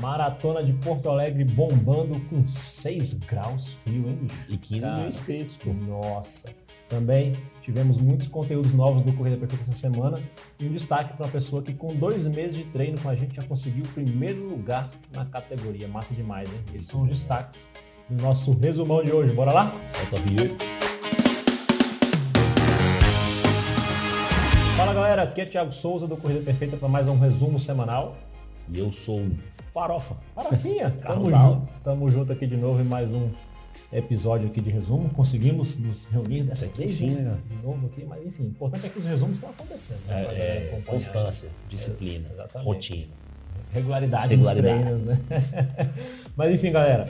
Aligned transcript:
Maratona 0.00 0.62
de 0.62 0.72
Porto 0.72 1.08
Alegre 1.08 1.44
bombando 1.44 2.20
com 2.28 2.46
6 2.46 3.14
graus 3.14 3.74
frio, 3.74 4.08
hein, 4.08 4.18
bicho? 4.22 4.46
E 4.48 4.56
15 4.56 4.80
Cara, 4.80 4.96
mil 4.96 5.08
inscritos, 5.08 5.56
pô. 5.56 5.72
Nossa. 5.72 6.50
Também 6.88 7.36
tivemos 7.60 7.98
muitos 7.98 8.28
conteúdos 8.28 8.72
novos 8.72 9.02
do 9.02 9.12
Corrida 9.12 9.36
Perfeita 9.36 9.64
essa 9.64 9.74
semana 9.74 10.22
e 10.58 10.66
um 10.66 10.72
destaque 10.72 11.14
para 11.14 11.26
uma 11.26 11.32
pessoa 11.32 11.60
que 11.62 11.74
com 11.74 11.94
dois 11.94 12.26
meses 12.26 12.56
de 12.56 12.64
treino 12.64 12.98
com 12.98 13.10
a 13.10 13.14
gente 13.14 13.36
já 13.36 13.42
conseguiu 13.42 13.84
o 13.84 13.88
primeiro 13.88 14.48
lugar 14.48 14.88
na 15.12 15.26
categoria. 15.26 15.86
Massa 15.86 16.14
demais, 16.14 16.50
hein? 16.50 16.60
Esses 16.74 16.88
são 16.88 17.02
os 17.02 17.08
destaques 17.08 17.68
do 18.08 18.22
nosso 18.22 18.52
resumão 18.52 19.02
de 19.02 19.12
hoje. 19.12 19.32
Bora 19.34 19.52
lá? 19.52 19.74
Solta 19.98 20.16
a 20.16 20.20
vinheta. 20.20 20.64
Fala 24.78 24.94
galera, 24.94 25.22
aqui 25.24 25.40
é 25.40 25.44
Thiago 25.44 25.72
Souza 25.72 26.06
do 26.06 26.16
Corrida 26.16 26.40
Perfeita 26.40 26.76
para 26.76 26.88
mais 26.88 27.08
um 27.08 27.18
resumo 27.18 27.58
semanal. 27.58 28.16
E 28.70 28.78
eu 28.78 28.92
sou 28.92 29.20
um 29.20 29.36
farofa. 29.72 30.16
Farofinha, 30.34 30.90
tamo 31.00 31.02
Carlos 31.02 31.28
junto, 31.30 31.36
Alves. 31.42 31.70
tamo 31.82 32.10
junto 32.10 32.32
aqui 32.32 32.46
de 32.46 32.56
novo 32.56 32.80
em 32.80 32.84
mais 32.84 33.12
um 33.12 33.30
episódio 33.92 34.48
aqui 34.48 34.60
de 34.60 34.70
resumo. 34.70 35.08
Conseguimos 35.10 35.78
nos 35.78 36.04
reunir 36.06 36.42
dessa 36.44 36.66
vez 36.66 36.98
né? 37.00 37.38
de 37.48 37.56
novo 37.66 37.86
aqui, 37.86 38.04
mas 38.04 38.24
enfim, 38.26 38.44
o 38.44 38.46
importante 38.48 38.86
é 38.86 38.88
que 38.88 38.98
os 38.98 39.06
resumos 39.06 39.36
estão 39.36 39.50
acontecendo. 39.50 40.00
né? 40.06 40.22
É, 40.30 40.76
é 40.76 40.82
constância, 40.84 41.48
disciplina, 41.70 42.28
exatamente. 42.32 42.66
rotina. 42.66 43.06
regularidade, 43.72 44.34
Regularidade. 44.34 44.90
nos 44.90 45.02
treinos, 45.02 45.04
né? 45.04 45.92
Mas 46.36 46.52
enfim, 46.52 46.70
galera, 46.72 47.08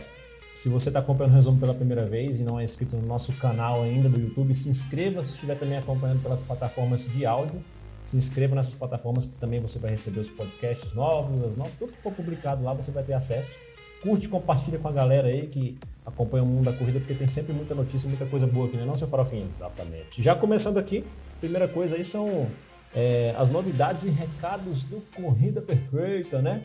se 0.55 0.69
você 0.69 0.89
está 0.89 1.01
acompanhando 1.01 1.33
o 1.33 1.37
resumo 1.37 1.59
pela 1.59 1.75
primeira 1.75 2.05
vez 2.07 2.39
e 2.41 2.43
não 2.45 2.59
é 2.59 2.65
inscrito 2.65 2.97
no 2.97 3.07
nosso 3.07 3.33
canal 3.35 3.83
ainda 3.83 4.09
do 4.09 4.21
YouTube, 4.21 4.55
se 4.55 4.69
inscreva. 4.69 5.23
Se 5.25 5.35
estiver 5.35 5.57
também 5.57 5.79
acompanhando 5.79 6.23
pelas 6.23 6.43
plataformas 6.43 7.07
de 7.13 7.25
áudio, 7.27 7.63
se 8.09 8.17
inscreva 8.17 8.55
nessas 8.55 8.73
plataformas 8.73 9.27
que 9.27 9.35
também 9.35 9.61
você 9.61 9.79
vai 9.79 9.91
receber 9.91 10.21
os 10.21 10.31
podcasts 10.31 10.95
novos, 10.95 11.45
as 11.45 11.57
novas, 11.59 11.75
tudo 11.79 11.93
que 11.93 12.01
for 12.01 12.11
publicado 12.11 12.65
lá 12.65 12.73
você 12.73 12.91
vai 12.91 13.03
ter 13.03 13.13
acesso. 13.13 13.59
Curte, 14.03 14.31
compartilha 14.31 14.79
com 14.79 14.89
a 14.89 14.93
galera 14.93 15.29
aí 15.29 15.47
que 15.47 15.77
acompanha 16.07 16.43
o 16.43 16.47
mundo 16.47 16.65
da 16.65 16.73
corrida, 16.73 17.01
porque 17.01 17.13
tem 17.13 17.29
sempre 17.29 17.53
muita 17.53 17.75
notícia, 17.75 18.09
muita 18.09 18.25
coisa 18.25 18.47
boa 18.47 18.67
aqui, 18.67 18.79
né, 18.79 18.87
não, 18.87 18.97
seu 18.97 19.07
Farofinha? 19.07 19.45
Exatamente. 19.45 20.23
Já 20.23 20.35
começando 20.35 20.79
aqui, 20.79 21.05
primeira 21.39 21.69
coisa 21.69 21.97
aí 21.97 22.05
são 22.05 22.47
é, 22.95 23.35
as 23.37 23.51
novidades 23.51 24.05
e 24.05 24.09
recados 24.09 24.85
do 24.85 25.03
Corrida 25.15 25.61
Perfeita, 25.61 26.41
né? 26.41 26.63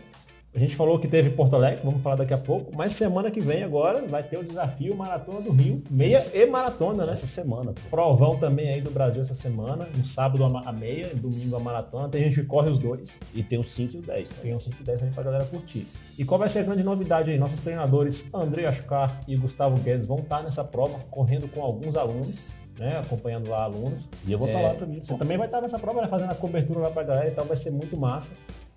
A 0.56 0.60
gente 0.60 0.76
falou 0.76 1.00
que 1.00 1.08
teve 1.08 1.32
Porto 1.32 1.56
Alegre, 1.56 1.82
vamos 1.84 2.04
falar 2.04 2.16
daqui 2.16 2.34
a 2.34 2.38
pouco, 2.38 2.72
mas 2.76 2.94
semana 2.94 3.32
que 3.32 3.42
vem 3.42 3.64
agora 3.64 4.06
vai 4.06 4.22
ter 4.22 4.38
o 4.38 4.44
desafio 4.44 4.96
Maratona 4.96 5.42
do 5.42 5.52
Rio, 5.52 5.82
meia 5.90 6.24
e 6.32 6.46
maratona, 6.46 7.08
né? 7.08 7.14
Essa 7.14 7.26
semana, 7.26 7.74
pô. 7.74 7.82
Provão 7.90 8.38
também 8.38 8.70
aí 8.70 8.80
do 8.80 8.92
Brasil 8.92 9.20
essa 9.20 9.34
semana, 9.34 9.88
no 9.98 10.06
sábado 10.06 10.44
a 10.44 10.72
meia, 10.72 11.10
domingo 11.16 11.56
a 11.56 11.60
maratona, 11.60 12.08
tem 12.08 12.24
gente 12.24 12.42
que 12.42 12.46
corre 12.46 12.70
os 12.70 12.78
dois, 12.78 13.20
E 13.34 13.42
tem 13.42 13.58
o 13.58 13.64
5 13.64 13.96
e 13.96 14.00
o 14.00 14.02
10, 14.04 14.30
tá? 14.30 14.36
tem 14.44 14.54
uns 14.54 14.64
5 14.66 14.78
e 14.80 14.84
10 14.84 15.04
aí 15.04 15.10
pra 15.10 15.24
galera 15.24 15.46
curtir. 15.46 15.88
E 16.20 16.24
qual 16.24 16.40
vai 16.40 16.48
ser 16.48 16.60
a 16.60 16.64
grande 16.64 16.84
novidade 16.84 17.32
aí? 17.32 17.40
Nossos 17.40 17.60
treinadores 17.60 18.32
André 18.32 18.68
Ascar 18.68 19.22
e 19.28 19.36
Gustavo 19.36 19.76
Guedes 19.80 20.06
vão 20.06 20.20
estar 20.20 20.44
nessa 20.44 20.64
prova, 20.64 21.00
correndo 21.10 21.48
com 21.48 21.64
alguns 21.64 21.96
alunos, 21.96 22.44
né? 22.78 22.98
Acompanhando 22.98 23.50
lá 23.50 23.64
alunos. 23.64 24.08
E 24.26 24.32
eu 24.32 24.40
vou 24.40 24.48
estar 24.48 24.60
É, 24.60 24.68
lá 24.68 24.74
também, 24.76 25.02
Você 25.02 25.18
também 25.18 25.38
vai 25.38 25.48
estar 25.48 25.62
nessa 25.62 25.80
prova, 25.80 26.02
né, 26.02 26.08
fazendo 26.08 26.32
a 26.32 26.36
cobertura 26.36 26.80
lá 26.80 26.92
pra 26.92 27.04
galera 27.04 27.28
e 27.28 27.32
tal, 27.32 27.46
vai 27.46 27.56
ser 27.56 27.72
muito 27.72 27.98
massa. 27.98 28.34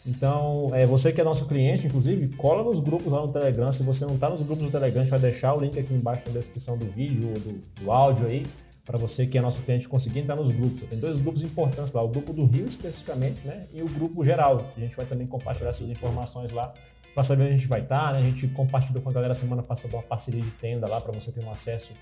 Então, 0.06 0.70
é, 0.72 0.86
você 0.86 1.12
que 1.12 1.20
é 1.20 1.24
nosso 1.24 1.46
cliente, 1.46 1.86
inclusive, 1.86 2.28
cola 2.36 2.62
nos 2.62 2.78
grupos 2.78 3.12
lá 3.12 3.20
no 3.20 3.28
Telegram. 3.28 3.72
Se 3.72 3.82
você 3.82 4.04
não 4.04 4.14
está 4.14 4.30
nos 4.30 4.42
grupos 4.42 4.66
do 4.66 4.70
Telegram, 4.70 5.00
a 5.00 5.04
gente 5.04 5.10
vai 5.10 5.20
deixar 5.20 5.54
o 5.54 5.60
link 5.60 5.78
aqui 5.78 5.92
embaixo 5.92 6.24
na 6.28 6.32
descrição 6.34 6.78
do 6.78 6.86
vídeo 6.86 7.28
ou 7.28 7.34
do, 7.34 7.82
do 7.82 7.90
áudio 7.90 8.26
aí, 8.26 8.46
para 8.84 8.98
você 8.98 9.26
que 9.26 9.36
é 9.36 9.40
nosso 9.40 9.62
cliente 9.62 9.88
conseguir 9.88 10.20
entrar 10.20 10.36
nos 10.36 10.52
grupos. 10.52 10.88
Tem 10.88 10.98
dois 10.98 11.16
grupos 11.16 11.42
importantes 11.42 11.92
lá, 11.92 12.02
o 12.02 12.08
grupo 12.08 12.32
do 12.32 12.46
Rio 12.46 12.66
especificamente, 12.66 13.44
né? 13.44 13.66
E 13.72 13.82
o 13.82 13.88
grupo 13.88 14.22
geral. 14.22 14.66
A 14.76 14.80
gente 14.80 14.96
vai 14.96 15.06
também 15.06 15.26
compartilhar 15.26 15.70
essas 15.70 15.88
informações 15.88 16.52
lá 16.52 16.72
para 17.12 17.24
saber 17.24 17.44
onde 17.44 17.54
a 17.54 17.56
gente 17.56 17.66
vai 17.66 17.80
estar, 17.80 18.12
né? 18.12 18.20
A 18.20 18.22
gente 18.22 18.46
compartilhou 18.48 19.02
com 19.02 19.08
a 19.08 19.12
galera 19.12 19.34
semana 19.34 19.62
passada 19.62 19.96
uma 19.96 20.02
parceria 20.02 20.40
de 20.40 20.50
tenda 20.52 20.86
lá 20.86 21.00
para 21.00 21.12
você 21.12 21.32
ter 21.32 21.40
um 21.40 21.50
acesso 21.50 21.92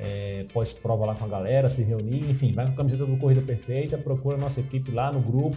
é, 0.00 0.46
pós-prova 0.52 1.04
lá 1.04 1.14
com 1.14 1.24
a 1.24 1.28
galera, 1.28 1.68
se 1.68 1.82
reunir, 1.82 2.28
enfim, 2.30 2.52
vai 2.52 2.66
com 2.66 2.72
a 2.72 2.76
camiseta 2.76 3.04
do 3.04 3.16
Corrida 3.16 3.42
Perfeita, 3.42 3.98
procura 3.98 4.36
a 4.36 4.40
nossa 4.40 4.60
equipe 4.60 4.90
lá 4.90 5.12
no 5.12 5.20
grupo. 5.20 5.56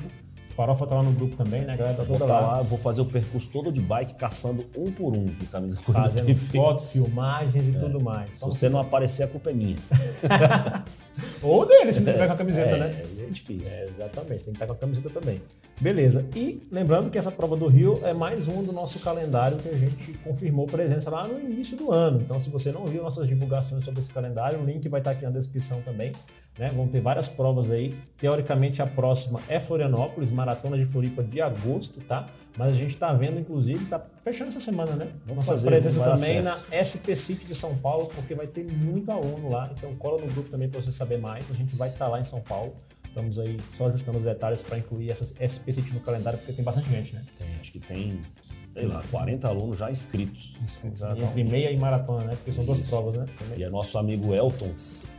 Farofa 0.55 0.85
tá 0.85 0.95
lá 0.95 1.03
no 1.03 1.11
grupo 1.11 1.35
também, 1.35 1.61
né? 1.61 1.73
A 1.73 1.75
galera 1.75 1.97
tá 1.97 2.03
Vou 2.03 2.17
toda 2.17 2.31
estar 2.31 2.39
lá. 2.45 2.57
lá, 2.57 2.61
vou 2.61 2.77
fazer 2.77 3.01
o 3.01 3.05
percurso 3.05 3.49
todo 3.51 3.71
de 3.71 3.81
bike, 3.81 4.15
caçando 4.15 4.65
um 4.77 4.91
por 4.91 5.13
um 5.15 5.25
de 5.25 5.45
camisa 5.47 5.79
Fazendo 5.81 6.25
perfeita. 6.27 6.67
foto, 6.67 6.83
filmagens 6.83 7.67
e 7.67 7.73
tudo 7.73 7.99
mais. 7.99 8.35
Se 8.35 8.39
Só- 8.41 8.47
você 8.47 8.69
não 8.69 8.79
aparecer, 8.79 9.23
a 9.23 9.27
culpa 9.27 9.49
é 9.49 9.53
minha. 9.53 9.75
Ou 11.43 11.65
dele, 11.65 11.93
se 11.93 12.01
não 12.01 12.11
tiver 12.11 12.25
com 12.27 12.33
a 12.33 12.35
camiseta, 12.35 12.69
é, 12.69 12.77
né? 12.79 13.03
É 13.19 13.25
difícil. 13.29 13.67
É, 13.67 13.85
exatamente, 13.87 14.43
tem 14.43 14.53
que 14.53 14.57
estar 14.57 14.65
com 14.67 14.73
a 14.73 14.75
camiseta 14.75 15.09
também. 15.09 15.41
Beleza. 15.79 16.25
E 16.35 16.61
lembrando 16.71 17.09
que 17.09 17.17
essa 17.17 17.31
prova 17.31 17.55
do 17.55 17.67
Rio 17.67 17.99
é 18.03 18.13
mais 18.13 18.47
um 18.47 18.63
do 18.63 18.71
nosso 18.71 18.99
calendário 18.99 19.57
que 19.57 19.69
a 19.69 19.75
gente 19.75 20.13
confirmou 20.19 20.65
presença 20.65 21.09
lá 21.09 21.27
no 21.27 21.39
início 21.39 21.77
do 21.77 21.91
ano. 21.91 22.21
Então, 22.21 22.39
se 22.39 22.49
você 22.49 22.71
não 22.71 22.85
viu 22.85 23.03
nossas 23.03 23.27
divulgações 23.27 23.83
sobre 23.83 23.99
esse 23.99 24.11
calendário, 24.11 24.59
o 24.59 24.65
link 24.65 24.87
vai 24.89 25.01
estar 25.01 25.11
aqui 25.11 25.23
na 25.23 25.31
descrição 25.31 25.81
também. 25.81 26.13
Né? 26.57 26.71
Vão 26.75 26.87
ter 26.87 27.01
várias 27.01 27.27
provas 27.27 27.71
aí. 27.71 27.95
Teoricamente, 28.17 28.81
a 28.81 28.85
próxima 28.87 29.39
é 29.47 29.59
Florianópolis, 29.59 30.29
Maratona 30.29 30.77
de 30.77 30.85
Floripa 30.85 31.23
de 31.23 31.41
agosto, 31.41 31.99
tá? 32.01 32.27
Mas 32.55 32.73
a 32.73 32.75
gente 32.75 32.91
está 32.91 33.11
vendo, 33.11 33.39
inclusive, 33.39 33.85
tá 33.85 33.99
fechando 34.21 34.49
essa 34.49 34.59
semana, 34.59 34.91
né? 34.95 35.07
Vamos 35.25 35.37
Nossa 35.37 35.53
fazer, 35.53 35.67
presença 35.67 35.99
dar 35.99 36.15
também 36.15 36.41
na 36.41 36.55
SP 36.69 37.15
City 37.15 37.45
de 37.45 37.55
São 37.55 37.75
Paulo, 37.77 38.07
porque 38.13 38.35
vai 38.35 38.45
ter 38.45 38.63
muito 38.71 39.11
aluno 39.11 39.49
lá. 39.49 39.71
Então, 39.75 39.95
cola 39.95 40.21
no 40.21 40.31
grupo 40.31 40.49
também 40.49 40.69
para 40.69 40.79
você 40.79 40.91
saber 40.91 41.17
mais. 41.17 41.49
A 41.49 41.55
gente 41.55 41.75
vai 41.75 41.89
estar 41.89 42.07
lá 42.07 42.19
em 42.19 42.23
São 42.23 42.41
Paulo. 42.41 42.75
Estamos 43.07 43.39
aí 43.39 43.57
só 43.75 43.87
ajustando 43.87 44.19
os 44.19 44.23
detalhes 44.23 44.61
para 44.61 44.77
incluir 44.77 45.09
essas 45.09 45.33
SP 45.37 45.73
City 45.73 45.93
no 45.93 46.01
calendário, 46.01 46.37
porque 46.37 46.53
tem 46.53 46.63
bastante 46.63 46.89
gente, 46.89 47.15
né? 47.15 47.23
Tem, 47.37 47.47
acho 47.59 47.71
que 47.71 47.79
tem, 47.79 48.19
sei 48.73 48.85
lá, 48.85 49.03
40 49.09 49.47
alunos 49.47 49.79
já 49.79 49.89
inscritos. 49.89 50.55
Entre 51.17 51.43
meia 51.43 51.71
e 51.71 51.77
maratona, 51.77 52.25
né? 52.25 52.35
Porque 52.35 52.51
são 52.51 52.63
duas 52.63 52.79
Isso. 52.79 52.89
provas, 52.89 53.15
né? 53.15 53.25
E 53.57 53.63
é 53.63 53.69
nosso 53.69 53.97
amigo 53.97 54.33
Elton 54.33 54.71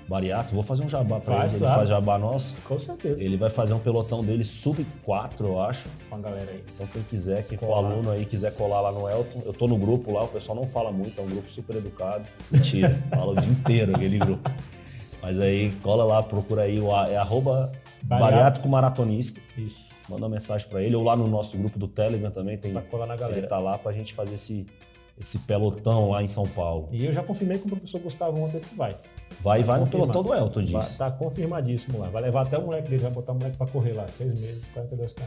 Bariato, 0.08 0.54
vou 0.54 0.62
fazer 0.62 0.82
um 0.84 0.88
jabá 0.88 1.18
pra 1.18 1.34
Faz, 1.36 1.52
ele, 1.54 1.54
ele 1.54 1.64
claro. 1.64 1.76
faz 1.78 1.88
jabá 1.88 2.18
nosso. 2.18 2.54
Com 2.64 2.78
certeza. 2.78 3.24
Ele 3.24 3.36
vai 3.38 3.48
fazer 3.48 3.72
um 3.72 3.78
pelotão 3.78 4.22
dele 4.22 4.44
sub 4.44 4.84
4, 5.02 5.46
eu 5.46 5.60
acho. 5.60 5.88
Com 6.10 6.16
a 6.16 6.18
galera 6.18 6.50
aí. 6.50 6.62
Então 6.74 6.86
quem 6.86 7.02
quiser, 7.02 7.44
quem 7.46 7.56
for 7.56 7.66
Colar. 7.68 7.90
aluno 7.92 8.10
aí, 8.10 8.26
quiser 8.26 8.52
colar 8.54 8.80
lá 8.82 8.92
no 8.92 9.08
Elton, 9.08 9.40
eu 9.46 9.52
tô 9.52 9.66
no 9.66 9.78
grupo 9.78 10.12
lá, 10.12 10.22
o 10.24 10.28
pessoal 10.28 10.54
não 10.56 10.66
fala 10.66 10.92
muito, 10.92 11.18
é 11.18 11.24
um 11.24 11.26
grupo 11.26 11.50
super 11.50 11.76
educado. 11.76 12.24
Mentira, 12.50 13.02
fala 13.14 13.32
o 13.32 13.36
dia 13.36 13.50
inteiro 13.50 13.94
aquele 13.96 14.18
grupo. 14.18 14.50
Mas 15.22 15.40
aí 15.40 15.70
cola 15.82 16.04
lá, 16.04 16.22
procura 16.22 16.62
aí, 16.62 16.78
o 16.78 16.90
é 17.06 17.16
arroba 17.16 17.72
Bariátrico. 18.02 18.68
maratonista. 18.68 19.40
Isso. 19.56 19.94
Manda 20.06 20.24
uma 20.24 20.28
mensagem 20.28 20.68
pra 20.68 20.82
ele, 20.82 20.94
ou 20.94 21.02
lá 21.02 21.16
no 21.16 21.26
nosso 21.26 21.56
grupo 21.56 21.78
do 21.78 21.88
Telegram 21.88 22.30
também 22.30 22.58
tem. 22.58 22.72
Pra 22.72 22.82
colar 22.82 23.06
na 23.06 23.14
Ele 23.14 23.22
galera. 23.22 23.46
tá 23.46 23.58
lá 23.58 23.78
pra 23.78 23.90
gente 23.90 24.12
fazer 24.12 24.34
esse, 24.34 24.66
esse 25.18 25.38
pelotão 25.38 26.10
lá 26.10 26.22
em 26.22 26.28
São 26.28 26.46
Paulo. 26.46 26.90
E 26.92 27.06
eu 27.06 27.12
já 27.12 27.22
confirmei 27.22 27.56
com 27.56 27.64
o 27.66 27.70
professor 27.70 27.98
Gustavo 28.02 28.38
ontem 28.38 28.60
que 28.60 28.74
vai. 28.76 28.98
Vai, 29.42 29.62
vai 29.62 29.78
no 29.80 29.86
pelotão 29.86 30.22
do 30.22 30.32
Elton, 30.32 30.64
Vai- 30.66 30.82
diz. 30.86 30.96
Tá 30.96 31.10
confirmadíssimo 31.10 31.98
lá. 31.98 32.08
Vai 32.08 32.22
levar 32.22 32.42
até 32.42 32.56
o 32.58 32.62
moleque 32.62 32.88
dele, 32.88 33.02
vai 33.02 33.10
botar 33.10 33.32
o 33.32 33.34
moleque 33.34 33.56
pra 33.56 33.66
correr 33.66 33.92
lá. 33.92 34.06
Seis 34.08 34.32
meses, 34.38 34.66
42 34.72 35.12
km. 35.12 35.22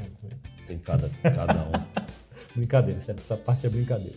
Tem 0.66 0.78
cada, 0.80 1.10
cada 1.22 1.54
um. 1.54 1.72
Brincadeira, 2.56 2.98
essa- 2.98 3.12
essa 3.12 3.38
parte 3.38 3.66
é 3.66 3.70
brincadeira. 3.70 4.16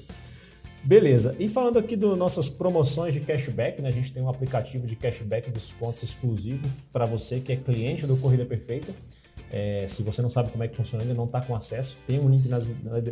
Beleza, 0.83 1.37
e 1.39 1.47
falando 1.49 1.79
aqui 1.79 1.95
das 1.95 2.17
nossas 2.17 2.49
promoções 2.49 3.13
de 3.13 3.21
cashback, 3.21 3.83
né? 3.83 3.91
A 3.91 3.93
gente 3.93 4.11
tem 4.13 4.23
um 4.23 4.31
aplicativo 4.31 4.87
de 4.87 4.97
cashback 4.97 5.51
descontos 5.51 6.03
exclusivo 6.03 6.67
para 6.91 7.05
você 7.05 7.39
que 7.39 7.53
é 7.53 7.57
cliente 7.57 8.07
do 8.07 8.17
Corrida 8.17 8.47
Perfeita. 8.47 8.91
É, 9.53 9.85
se 9.87 10.03
você 10.03 10.23
não 10.23 10.31
sabe 10.31 10.51
como 10.51 10.65
é 10.65 10.69
que 10.69 10.77
funciona 10.77 11.03
ainda, 11.05 11.13
não 11.13 11.25
está 11.27 11.41
com 11.41 11.55
acesso, 11.55 11.99
tem 12.07 12.19
um 12.19 12.31
link 12.31 12.49
na, 12.49 12.59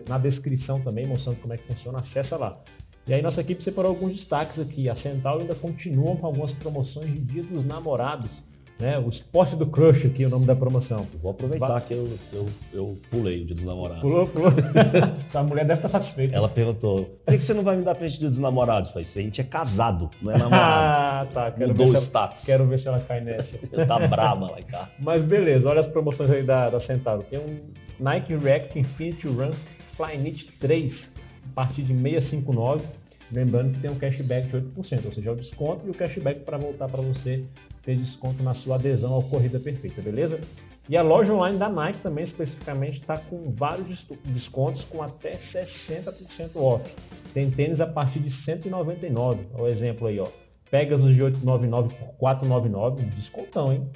na 0.09 0.17
descrição 0.19 0.81
também 0.81 1.07
mostrando 1.07 1.37
como 1.41 1.53
é 1.53 1.59
que 1.59 1.67
funciona, 1.67 1.99
acessa 1.99 2.39
lá. 2.39 2.59
E 3.09 3.15
aí 3.15 3.23
nossa 3.23 3.41
equipe 3.41 3.63
separou 3.63 3.91
alguns 3.91 4.13
destaques 4.13 4.61
aqui. 4.61 4.89
A 4.89 4.95
Central 4.95 5.41
ainda 5.41 5.55
continua 5.55 6.15
com 6.17 6.27
algumas 6.27 6.53
promoções 6.53 7.11
de 7.11 7.19
Dia 7.19 7.43
dos 7.43 7.65
Namorados. 7.65 8.43
Né? 8.79 8.97
O 8.99 9.09
Esporte 9.09 9.57
do 9.57 9.67
Crush 9.67 10.07
aqui 10.07 10.23
é 10.23 10.27
o 10.27 10.31
nome 10.31 10.47
da 10.47 10.55
promoção. 10.55 11.05
Vou 11.21 11.33
aproveitar 11.33 11.81
que 11.81 11.95
eu, 11.95 12.09
eu, 12.33 12.49
eu 12.73 12.99
pulei 13.11 13.43
o 13.43 13.47
dia 13.47 13.57
dos 13.57 13.65
namorados. 13.65 14.03
Pulou, 14.03 14.29
pulou. 14.29 14.53
Sua 15.27 15.43
mulher 15.43 15.65
deve 15.65 15.79
estar 15.79 15.89
satisfeita. 15.89 16.37
Ela 16.37 16.49
perguntou: 16.49 17.19
por 17.25 17.35
que 17.35 17.41
você 17.41 17.53
não 17.53 17.65
vai 17.65 17.77
me 17.77 17.83
dar 17.83 17.97
presente 17.97 18.15
de 18.15 18.21
dia 18.21 18.29
dos 18.29 18.39
namorados? 18.39 18.91
Eu 18.91 18.93
falei: 18.93 19.05
se 19.05 19.19
a 19.19 19.23
gente 19.23 19.41
é 19.41 19.45
casado, 19.45 20.09
não 20.23 20.33
é 20.33 20.39
namorado. 20.39 20.69
Ah, 21.19 21.27
tá. 21.35 21.51
Quero 21.51 21.73
Mudou 21.73 21.87
ver, 21.87 21.99
se 21.99 22.11
ela, 22.15 22.35
quero 22.45 22.67
ver 22.67 22.79
se 22.79 22.89
ela 22.89 23.01
cai 23.01 23.21
nessa. 23.21 23.59
Tá 23.89 24.07
braba 24.07 24.53
lá 24.53 24.61
em 24.61 24.63
casa. 24.63 24.91
Mas 25.01 25.23
beleza, 25.23 25.69
olha 25.69 25.81
as 25.81 25.87
promoções 25.87 26.31
aí 26.31 26.45
da, 26.45 26.71
da 26.71 26.79
Centauro. 26.79 27.25
Tem 27.29 27.41
um 27.41 27.59
Nike 27.99 28.37
React 28.37 28.79
Infinity 28.79 29.27
Run 29.27 29.51
Flyknit 29.99 30.53
3, 30.61 31.17
a 31.17 31.28
partir 31.59 31.83
de 31.83 31.93
659. 31.93 32.85
Lembrando 33.33 33.73
que 33.75 33.81
tem 33.81 33.91
um 33.91 33.97
cashback 33.99 34.47
de 34.47 34.57
8%, 34.57 35.05
ou 35.07 35.13
seja, 35.13 35.29
é 35.29 35.33
o 35.33 35.37
desconto 35.37 35.87
e 35.87 35.91
o 35.91 35.95
cashback 35.95 36.41
para 36.41 36.57
voltar 36.57 36.89
para 36.89 37.03
você 37.03 37.45
ter 37.83 37.97
desconto 37.97 38.43
na 38.43 38.55
sua 38.55 38.77
adesão 38.77 39.13
ao 39.13 39.23
Corrida 39.25 39.59
Perfeita, 39.59 40.01
beleza? 40.01 40.41
E 40.89 40.97
a 40.97 41.03
loja 41.03 41.35
online 41.35 41.59
da 41.59 41.69
Nike 41.69 41.99
também, 42.01 42.25
especificamente, 42.25 43.01
está 43.01 43.19
com 43.19 43.51
vários 43.53 43.89
des- 43.89 44.07
descontos 44.25 44.85
com 44.85 45.03
até 45.03 45.35
60% 45.37 46.57
off. 46.57 46.95
Tem 47.35 47.51
tênis 47.51 47.81
a 47.83 47.87
partir 47.87 48.21
de 48.21 48.31
199, 48.31 49.49
o 49.59 49.67
exemplo 49.67 50.07
aí, 50.07 50.19
ó. 50.19 50.29
Pegasus 50.71 51.15
de 51.15 51.23
899 51.23 51.95
por 51.97 52.09
499, 52.15 53.05
descontão, 53.15 53.73
hein? 53.73 53.91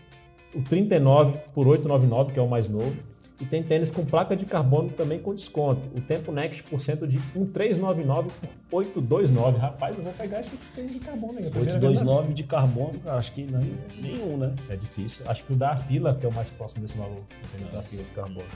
O 0.55 0.61
39 0.63 1.39
por 1.55 1.67
899, 1.67 2.33
que 2.33 2.39
é 2.39 2.43
o 2.43 2.49
mais 2.49 2.69
novo. 2.69 2.95
E 3.41 3.45
tem 3.45 3.63
tênis 3.63 3.91
com 3.91 4.05
placa 4.05 4.37
de 4.37 4.47
carbono 4.47 4.91
também 4.91 5.19
com 5.19 5.35
desconto. 5.35 5.81
O 5.97 6.01
Tempo 6.01 6.31
Next 6.31 6.63
por 6.65 6.81
cento 6.81 7.07
de 7.07 7.19
1,399 7.35 8.31
por 8.71 8.79
829. 8.79 9.59
Rapaz, 9.59 9.99
eu 9.99 10.05
vou 10.05 10.13
pegar 10.13 10.41
esse 10.41 10.57
tênis 10.75 10.93
de 10.93 11.01
carbono 11.01 11.39
aí. 11.39 11.47
829 11.47 12.35
de 12.35 12.43
carbono, 12.45 12.99
cara, 13.01 13.19
acho 13.19 13.33
que 13.33 13.43
não, 13.43 13.61
nenhum, 14.01 14.37
né? 14.37 14.55
É 14.69 14.77
difícil. 14.77 15.25
Acho 15.29 15.45
que 15.45 15.53
o 15.53 15.57
da 15.57 15.77
fila, 15.77 16.15
que 16.15 16.25
é 16.25 16.29
o 16.29 16.33
mais 16.33 16.51
próximo 16.51 16.83
desse 16.83 16.97
valor, 16.97 17.19
o 17.19 17.57
tênis 17.57 17.73
da 17.73 17.83
fila 17.83 18.03
de 18.03 18.11
carbono. 18.11 18.47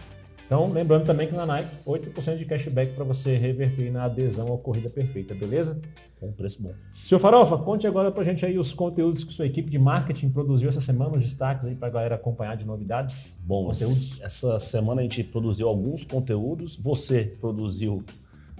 Então, 0.46 0.70
lembrando 0.70 1.04
também 1.04 1.26
que 1.26 1.34
na 1.34 1.44
Nike, 1.44 1.68
8% 1.84 2.36
de 2.36 2.44
cashback 2.44 2.94
para 2.94 3.04
você 3.04 3.36
reverter 3.36 3.90
na 3.90 4.04
adesão 4.04 4.54
à 4.54 4.56
corrida 4.56 4.88
perfeita, 4.88 5.34
beleza? 5.34 5.80
Com 6.20 6.30
preço 6.30 6.62
bom. 6.62 6.72
Senhor 7.02 7.18
Farofa, 7.18 7.58
conte 7.58 7.84
agora 7.84 8.12
para 8.12 8.20
a 8.20 8.24
gente 8.24 8.46
aí 8.46 8.56
os 8.56 8.72
conteúdos 8.72 9.24
que 9.24 9.32
sua 9.32 9.46
equipe 9.46 9.68
de 9.68 9.78
marketing 9.78 10.30
produziu 10.30 10.68
essa 10.68 10.80
semana, 10.80 11.16
os 11.16 11.24
destaques 11.24 11.66
aí 11.66 11.74
para 11.74 11.88
a 11.88 11.90
galera 11.90 12.14
acompanhar 12.14 12.56
de 12.56 12.64
novidades. 12.64 13.40
Bom, 13.44 13.66
conteúdos. 13.66 14.20
essa 14.22 14.60
semana 14.60 15.00
a 15.00 15.02
gente 15.02 15.24
produziu 15.24 15.66
alguns 15.66 16.04
conteúdos. 16.04 16.76
Você 16.76 17.24
produziu 17.40 18.04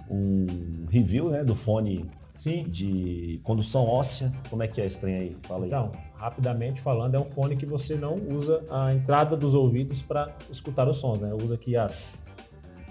um 0.09 0.45
review 0.89 1.29
né, 1.29 1.43
do 1.43 1.55
fone 1.55 2.05
Sim. 2.37 2.63
de 2.69 3.41
condução 3.43 3.85
óssea. 3.85 4.31
Como 4.49 4.63
é 4.63 4.67
que 4.67 4.79
é 4.79 4.85
esse 4.85 4.99
trem 4.99 5.15
aí? 5.15 5.37
Fala 5.43 5.65
aí. 5.65 5.67
Então, 5.67 5.91
rapidamente 6.15 6.79
falando, 6.79 7.15
é 7.15 7.19
um 7.19 7.25
fone 7.25 7.57
que 7.57 7.65
você 7.65 7.95
não 7.95 8.15
usa 8.15 8.63
a 8.69 8.93
entrada 8.93 9.35
dos 9.35 9.53
ouvidos 9.53 10.01
para 10.01 10.33
escutar 10.49 10.87
os 10.87 10.97
sons, 10.97 11.21
né? 11.21 11.33
Usa 11.33 11.55
aqui 11.55 11.75
as 11.75 12.25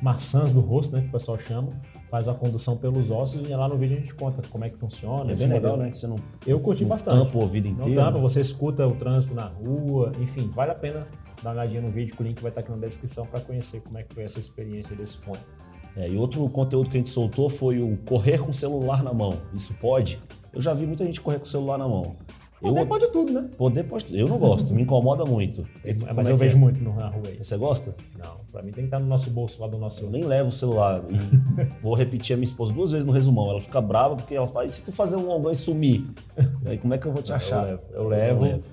maçãs 0.02 0.52
do 0.52 0.60
rosto, 0.60 0.94
né? 0.94 1.02
Que 1.02 1.08
o 1.08 1.12
pessoal 1.12 1.38
chama. 1.38 1.68
Faz 2.10 2.28
a 2.28 2.34
condução 2.34 2.76
pelos 2.76 3.10
ossos 3.10 3.48
e 3.48 3.52
lá 3.52 3.68
no 3.68 3.76
vídeo 3.76 3.96
a 3.96 4.00
gente 4.00 4.14
conta 4.14 4.42
como 4.48 4.64
é 4.64 4.70
que 4.70 4.78
funciona. 4.78 5.32
É 5.32 5.36
bem 5.36 5.48
legal, 5.48 5.76
né? 5.76 5.90
Que 5.90 5.98
você 5.98 6.06
não, 6.06 6.16
Eu 6.46 6.60
curti 6.60 6.82
não 6.82 6.90
bastante. 6.90 7.24
Tampa 7.24 7.38
o 7.38 7.40
ouvido 7.40 7.66
inteiro. 7.68 7.94
Não 7.94 8.04
tampa, 8.04 8.18
você 8.18 8.40
escuta 8.40 8.86
o 8.86 8.92
trânsito 8.92 9.34
na 9.34 9.46
rua, 9.46 10.12
enfim, 10.20 10.50
vale 10.54 10.70
a 10.70 10.74
pena 10.74 11.06
dar 11.42 11.50
uma 11.50 11.60
olhadinha 11.60 11.82
no 11.82 11.88
vídeo, 11.88 12.14
que 12.14 12.22
o 12.22 12.24
link 12.24 12.40
vai 12.40 12.50
estar 12.50 12.60
aqui 12.60 12.70
na 12.70 12.78
descrição 12.78 13.26
para 13.26 13.40
conhecer 13.40 13.80
como 13.80 13.98
é 13.98 14.02
que 14.02 14.14
foi 14.14 14.24
essa 14.24 14.38
experiência 14.38 14.94
desse 14.94 15.18
fone. 15.18 15.40
É, 15.96 16.08
e 16.08 16.16
outro 16.16 16.46
conteúdo 16.50 16.90
que 16.90 16.96
a 16.96 17.00
gente 17.00 17.08
soltou 17.08 17.48
foi 17.48 17.80
o 17.80 17.96
correr 18.04 18.38
com 18.38 18.50
o 18.50 18.54
celular 18.54 19.02
na 19.02 19.14
mão. 19.14 19.38
Isso 19.54 19.72
pode? 19.74 20.20
Eu 20.52 20.60
já 20.60 20.74
vi 20.74 20.86
muita 20.86 21.04
gente 21.04 21.20
correr 21.20 21.38
com 21.38 21.46
o 21.46 21.48
celular 21.48 21.78
na 21.78 21.88
mão. 21.88 22.16
Poder 22.60 22.80
eu, 22.80 22.86
pode 22.86 23.12
tudo, 23.12 23.32
né? 23.32 23.50
Poder 23.56 23.84
pode 23.84 24.18
Eu 24.18 24.26
não 24.28 24.38
gosto, 24.38 24.72
me 24.72 24.82
incomoda 24.82 25.24
muito. 25.24 25.66
mas 26.14 26.28
é 26.28 26.32
eu 26.32 26.36
vejo 26.36 26.56
é? 26.56 26.60
muito 26.60 26.82
na 26.82 27.08
rua 27.08 27.28
aí. 27.28 27.36
Você 27.36 27.56
gosta? 27.56 27.94
Não, 28.18 28.40
pra 28.50 28.62
mim 28.62 28.72
tem 28.72 28.84
que 28.84 28.88
estar 28.88 28.98
no 28.98 29.06
nosso 29.06 29.30
bolso 29.30 29.60
lá 29.60 29.68
do 29.68 29.76
nosso. 29.76 30.02
Eu 30.02 30.10
nem 30.10 30.24
levo 30.24 30.48
o 30.48 30.52
celular. 30.52 31.02
vou 31.82 31.94
repetir 31.94 32.34
a 32.34 32.36
minha 32.36 32.48
esposa 32.48 32.72
duas 32.72 32.90
vezes 32.90 33.04
no 33.04 33.12
resumão. 33.12 33.50
Ela 33.50 33.60
fica 33.60 33.80
brava 33.80 34.16
porque 34.16 34.34
ela 34.34 34.48
faz, 34.48 34.72
e 34.72 34.76
se 34.76 34.82
tu 34.82 34.90
fazer 34.90 35.16
um 35.16 35.30
algo 35.30 35.50
e 35.50 35.54
sumir? 35.54 36.06
aí 36.64 36.78
como 36.78 36.94
é 36.94 36.98
que 36.98 37.06
eu 37.06 37.12
vou 37.12 37.22
te 37.22 37.32
achar? 37.32 37.64
Eu 37.64 37.68
levo. 37.68 37.82
Eu 37.92 38.08
levo. 38.08 38.46
Eu 38.46 38.52
levo. 38.52 38.64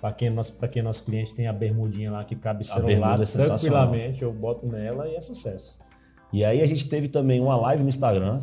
Para 0.00 0.12
quem, 0.12 0.30
nosso, 0.30 0.52
quem 0.70 0.82
nosso 0.82 1.02
cliente 1.02 1.34
tem 1.34 1.48
a 1.48 1.52
bermudinha 1.52 2.10
lá 2.12 2.24
que 2.24 2.36
cabe 2.36 2.64
celular 2.64 3.20
é 3.20 3.24
tranquilamente, 3.24 4.22
eu 4.22 4.32
boto 4.32 4.64
nela 4.66 5.08
e 5.08 5.16
é 5.16 5.20
sucesso. 5.20 5.76
E 6.32 6.44
aí 6.44 6.60
a 6.60 6.66
gente 6.66 6.88
teve 6.88 7.08
também 7.08 7.40
uma 7.40 7.56
live 7.56 7.82
no 7.82 7.88
Instagram 7.88 8.40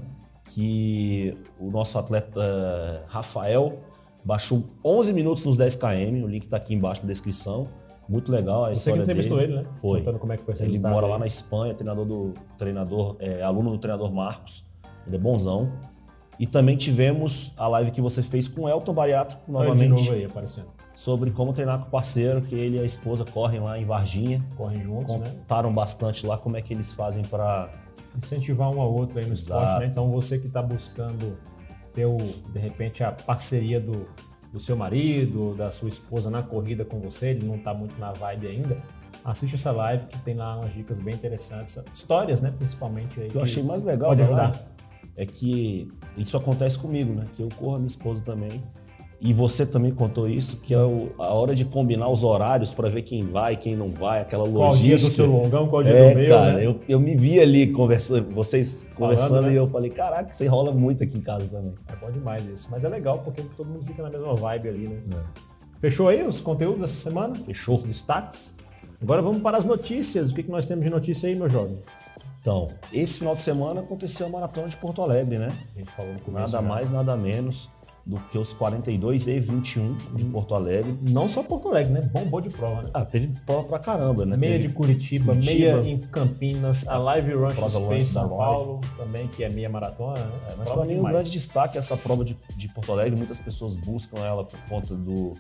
que 0.50 1.38
o 1.60 1.70
nosso 1.70 1.98
atleta 1.98 3.04
Rafael 3.08 3.80
baixou 4.24 4.64
11 4.84 5.14
minutos 5.14 5.44
nos 5.44 5.58
10 5.58 5.76
km, 5.76 6.24
o 6.24 6.28
link 6.28 6.46
está 6.46 6.58
aqui 6.58 6.74
embaixo 6.74 7.02
na 7.02 7.08
descrição. 7.08 7.68
Muito 8.08 8.32
legal 8.32 8.66
a 8.66 8.70
Você 8.74 8.92
que 8.92 9.00
entrevistou 9.00 9.38
dele. 9.38 9.54
ele, 9.54 9.62
né? 9.64 9.70
Foi. 9.82 10.00
Contando 10.00 10.20
como 10.20 10.34
é 10.34 10.38
que 10.38 10.44
foi 10.44 10.54
Ele 10.60 10.78
mora 10.80 11.08
aí. 11.08 11.12
lá 11.12 11.18
na 11.20 11.26
Espanha, 11.26 11.74
treinador 11.74 12.06
do 12.06 12.34
treinador, 12.58 13.16
é, 13.20 13.42
aluno 13.42 13.72
do 13.72 13.78
treinador 13.80 14.12
Marcos. 14.14 14.64
Ele 15.08 15.16
é 15.16 15.20
bonzão. 15.20 15.72
E 16.40 16.46
também 16.46 16.76
tivemos 16.76 17.54
a 17.58 17.68
live 17.68 17.92
que 17.92 18.02
você 18.02 18.22
fez 18.22 18.48
com 18.48 18.62
o 18.64 18.70
Elton 18.70 18.94
Bariato, 18.94 19.38
novamente. 19.48 19.82
de 19.84 19.88
novo 19.88 20.12
aí, 20.12 20.26
aparecendo. 20.26 20.68
Sobre 20.96 21.30
como 21.30 21.52
treinar 21.54 21.80
com 21.80 21.88
o 21.88 21.92
parceiro, 21.92 22.42
que 22.42 22.56
ele 22.56 22.78
e 22.78 22.80
a 22.80 22.86
esposa 22.86 23.26
correm 23.26 23.60
lá 23.60 23.78
em 23.78 23.86
Varginha. 23.86 24.44
Correm 24.56 24.82
juntos, 24.82 25.16
né? 25.18 25.30
Contaram 25.30 25.70
né? 25.70 25.76
bastante 25.76 26.26
lá 26.26 26.38
como 26.38 26.56
é 26.56 26.62
que 26.62 26.74
eles 26.74 26.94
fazem 26.94 27.24
para 27.24 27.70
incentivar 28.18 28.72
um 28.72 28.80
ao 28.80 28.94
outro 28.94 29.20
aí 29.20 29.26
no 29.26 29.34
Exato. 29.34 29.62
esporte, 29.62 29.80
né? 29.82 29.88
Então 29.88 30.10
você 30.10 30.40
que 30.40 30.48
está 30.48 30.62
buscando 30.62 31.38
ter, 31.94 32.06
o, 32.06 32.18
de 32.18 32.60
repente, 32.60 33.04
a 33.04 33.12
parceria 33.12 33.80
do, 33.80 34.08
do 34.54 34.60
seu 34.60 34.78
marido, 34.78 35.54
da 35.54 35.70
sua 35.70 35.90
esposa 35.90 36.30
na 36.30 36.42
corrida 36.42 36.86
com 36.86 37.00
você, 37.00 37.28
ele 37.28 37.46
não 37.46 37.56
está 37.56 37.74
muito 37.74 38.00
na 38.00 38.14
vibe 38.14 38.48
ainda, 38.48 38.78
assiste 39.24 39.56
essa 39.56 39.72
live 39.72 40.06
que 40.06 40.20
tem 40.20 40.36
lá 40.36 40.58
umas 40.58 40.74
dicas 40.74 41.00
bem 41.00 41.14
interessantes, 41.14 41.78
histórias, 41.94 42.40
né, 42.40 42.54
principalmente 42.58 43.20
aí. 43.20 43.30
Que 43.30 43.38
eu 43.38 43.42
achei 43.42 43.64
mais 43.64 43.82
legal 43.82 44.10
pode 44.10 44.22
ajudar. 44.22 44.66
É 45.18 45.26
que 45.26 45.92
isso 46.18 46.36
acontece 46.36 46.78
comigo, 46.78 47.14
né? 47.14 47.26
Que 47.34 47.42
eu 47.42 47.50
corro 47.58 47.76
a 47.76 47.78
minha 47.78 47.88
esposa 47.88 48.22
também 48.22 48.62
e 49.20 49.34
você 49.34 49.66
também 49.66 49.92
contou 49.92 50.28
isso, 50.28 50.58
que 50.58 50.74
é 50.74 50.80
o, 50.80 51.12
a 51.18 51.34
hora 51.34 51.56
de 51.56 51.64
combinar 51.64 52.10
os 52.10 52.24
horários 52.24 52.74
para 52.74 52.90
ver 52.90 53.02
quem 53.02 53.26
vai, 53.26 53.56
quem 53.56 53.76
não 53.76 53.92
vai, 53.92 54.22
aquela 54.22 54.44
logística. 54.44 54.68
Qual 54.68 54.78
dia 54.78 54.98
do 54.98 55.10
seu 55.10 55.26
longão, 55.26 55.68
qual 55.68 55.84
dia 55.84 55.94
é, 55.94 56.10
do 56.10 56.20
meu, 56.20 56.30
cara, 56.30 56.54
né? 56.54 56.66
eu, 56.66 56.80
eu 56.88 57.00
me 57.00 57.16
vi 57.16 57.40
ali 57.40 57.72
conversando, 57.72 58.34
vocês 58.34 58.86
conversando 58.96 59.30
Falando, 59.30 59.48
né? 59.48 59.54
e 59.54 59.56
eu 59.56 59.68
falei, 59.68 59.90
caraca, 59.90 60.34
você 60.34 60.48
rola 60.48 60.72
muito 60.72 61.04
aqui 61.04 61.18
em 61.18 61.22
casa 61.22 61.48
também. 61.48 61.74
É 61.88 61.96
bom 61.96 62.12
demais 62.12 62.48
isso. 62.48 62.68
Mas 62.70 62.84
é 62.84 62.90
legal 62.90 63.20
porque 63.20 63.42
todo 63.56 63.68
mundo 63.68 63.86
fica 63.86 64.04
na 64.04 64.10
mesma 64.10 64.36
vibe 64.36 64.70
ali, 64.70 64.88
né? 64.88 65.00
É. 65.12 65.56
Fechou 65.80 66.08
aí 66.08 66.24
os 66.24 66.42
conteúdos 66.42 66.82
dessa 66.82 66.96
semana? 66.96 67.36
Fechou. 67.36 67.76
Os 67.76 67.84
destaques? 67.84 68.56
Agora 69.02 69.22
vamos 69.22 69.42
para 69.42 69.58
as 69.58 69.66
notícias. 69.66 70.32
O 70.32 70.36
que, 70.36 70.44
que 70.44 70.52
nós 70.52 70.66
temos 70.66 70.84
de 70.84 70.90
notícia 70.90 71.28
aí, 71.30 71.36
meu 71.36 71.48
jovem? 71.48 71.78
Então, 72.42 72.70
esse 72.94 73.20
final 73.20 73.36
de 73.36 73.42
semana 73.42 73.82
aconteceu 73.82 74.26
a 74.28 74.30
Maratona 74.30 74.68
de 74.68 74.78
Porto 74.78 75.02
Alegre, 75.02 75.38
né? 75.38 75.50
A 75.76 75.80
gente 75.80 75.92
falou 75.92 76.14
no 76.14 76.22
começo. 76.22 76.54
Nada 76.54 76.62
mais, 76.62 76.90
nada 76.90 77.18
menos 77.18 77.70
do 78.06 78.18
que 78.32 78.38
os 78.38 78.54
42 78.54 79.26
e 79.28 79.40
21 79.40 79.98
de 80.14 80.26
Porto 80.26 80.54
Alegre. 80.54 80.96
Não 81.02 81.28
só 81.28 81.42
Porto 81.42 81.70
Alegre, 81.70 81.92
né? 81.92 82.02
Bombou 82.02 82.40
de 82.40 82.50
prova, 82.52 82.84
né? 82.84 82.90
Ah, 82.94 83.04
teve 83.04 83.28
prova 83.46 83.64
pra 83.64 83.80
caramba, 83.80 84.26
né? 84.26 84.38
Meia 84.38 84.54
teve 84.54 84.68
de 84.68 84.74
Curitiba, 84.76 85.34
Curitiba, 85.34 85.78
meia 85.82 85.90
em 85.90 85.98
Campinas, 85.98 86.88
a 86.88 86.98
Live 87.00 87.34
Run 87.34 87.54
XP 87.54 87.96
em 87.96 88.06
São 88.06 88.30
Paulo, 88.30 88.82
também, 88.96 89.28
que 89.28 89.44
é 89.44 89.50
meia 89.50 89.70
maratona, 89.70 90.20
né? 90.20 90.32
É, 90.50 90.56
mas 90.56 90.70
para 90.70 90.86
mim, 90.86 91.00
um 91.00 91.04
grande 91.04 91.32
destaque 91.32 91.78
é 91.78 91.80
essa 91.80 91.98
prova 91.98 92.24
de, 92.24 92.38
de 92.56 92.68
Porto 92.68 92.92
Alegre. 92.92 93.18
Muitas 93.18 93.40
pessoas 93.40 93.76
buscam 93.76 94.20
ela 94.20 94.44
por 94.44 94.60
conta 94.70 94.94
do, 94.94 95.36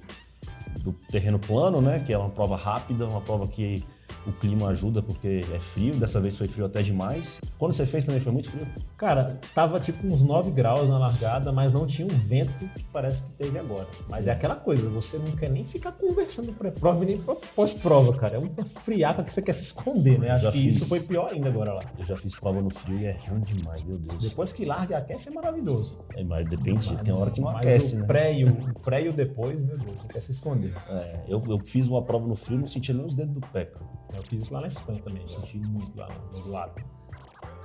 do 0.79 0.91
terreno 1.11 1.37
plano, 1.37 1.81
né? 1.81 2.01
Que 2.03 2.13
é 2.13 2.17
uma 2.17 2.29
prova 2.29 2.55
rápida, 2.55 3.05
uma 3.05 3.21
prova 3.21 3.47
que 3.47 3.83
o 4.27 4.31
clima 4.33 4.67
ajuda 4.69 5.01
porque 5.01 5.45
é 5.53 5.59
frio, 5.59 5.95
dessa 5.95 6.19
vez 6.19 6.37
foi 6.37 6.47
frio 6.47 6.65
até 6.65 6.81
demais. 6.81 7.39
Quando 7.57 7.73
você 7.73 7.85
fez 7.85 8.05
também 8.05 8.21
foi 8.21 8.31
muito 8.31 8.49
frio? 8.49 8.65
Cara, 8.97 9.37
tava 9.53 9.79
tipo 9.79 10.05
uns 10.07 10.21
9 10.21 10.51
graus 10.51 10.89
na 10.89 10.97
largada, 10.97 11.51
mas 11.51 11.71
não 11.71 11.85
tinha 11.85 12.07
um 12.07 12.17
vento 12.17 12.53
que 12.75 12.83
parece 12.85 13.23
que 13.23 13.29
teve 13.31 13.57
agora. 13.59 13.87
Mas 14.09 14.27
é 14.27 14.31
aquela 14.31 14.55
coisa, 14.55 14.89
você 14.89 15.17
não 15.17 15.31
quer 15.31 15.49
nem 15.49 15.65
ficar 15.65 15.91
conversando 15.91 16.53
pré-prova 16.53 17.05
nem 17.05 17.21
pós-prova, 17.55 18.15
cara. 18.17 18.35
É 18.35 18.39
uma 18.39 18.65
friaca 18.65 19.23
que 19.23 19.31
você 19.31 19.41
quer 19.41 19.53
se 19.53 19.63
esconder, 19.63 20.19
né? 20.19 20.31
Acho 20.31 20.51
que 20.51 20.61
fiz... 20.63 20.75
isso 20.75 20.85
foi 20.85 20.99
pior 20.99 21.31
ainda 21.31 21.49
agora 21.49 21.73
lá. 21.73 21.83
Eu 21.97 22.05
já 22.05 22.17
fiz 22.17 22.33
prova 22.35 22.61
no 22.61 22.69
frio 22.69 22.99
e 22.99 23.05
é 23.05 23.17
ruim 23.27 23.41
demais, 23.41 23.83
meu 23.83 23.97
Deus. 23.97 24.21
Depois 24.21 24.51
que 24.51 24.65
larga 24.65 24.95
e 24.95 24.97
aquece 24.97 25.29
é 25.29 25.31
maravilhoso. 25.31 25.97
É, 26.15 26.23
mas 26.23 26.47
depende, 26.49 26.91
mas, 26.91 27.01
tem 27.01 27.13
hora 27.13 27.31
que 27.31 27.41
não 27.41 27.49
aquece, 27.49 27.95
o 27.95 27.99
né? 27.99 28.05
Pré 28.05 28.33
e 28.33 28.45
o, 28.45 28.49
o 28.49 28.79
pré 28.81 29.03
e 29.03 29.09
o 29.09 29.13
depois, 29.13 29.59
meu 29.59 29.77
Deus, 29.77 30.01
você 30.01 30.07
quer 30.07 30.19
se 30.19 30.31
esconder. 30.31 30.73
É, 30.89 31.19
eu, 31.27 31.41
eu 31.47 31.59
fiz 31.59 31.87
uma 31.87 32.01
prova 32.01 32.27
no 32.27 32.35
frio 32.35 32.57
e 32.57 32.59
não 32.61 32.67
sentia 32.67 32.93
nem 32.93 33.05
os 33.05 33.15
dedos 33.15 33.33
do 33.33 33.41
pé, 33.41 33.65
cara. 33.65 33.85
Eu 34.13 34.23
fiz 34.23 34.41
isso 34.41 34.53
lá 34.53 34.61
na 34.61 34.67
Espanha 34.67 35.01
também, 35.03 35.27
senti 35.27 35.57
muito 35.57 35.97
lá 35.97 36.07
do 36.07 36.49
lado. 36.49 36.81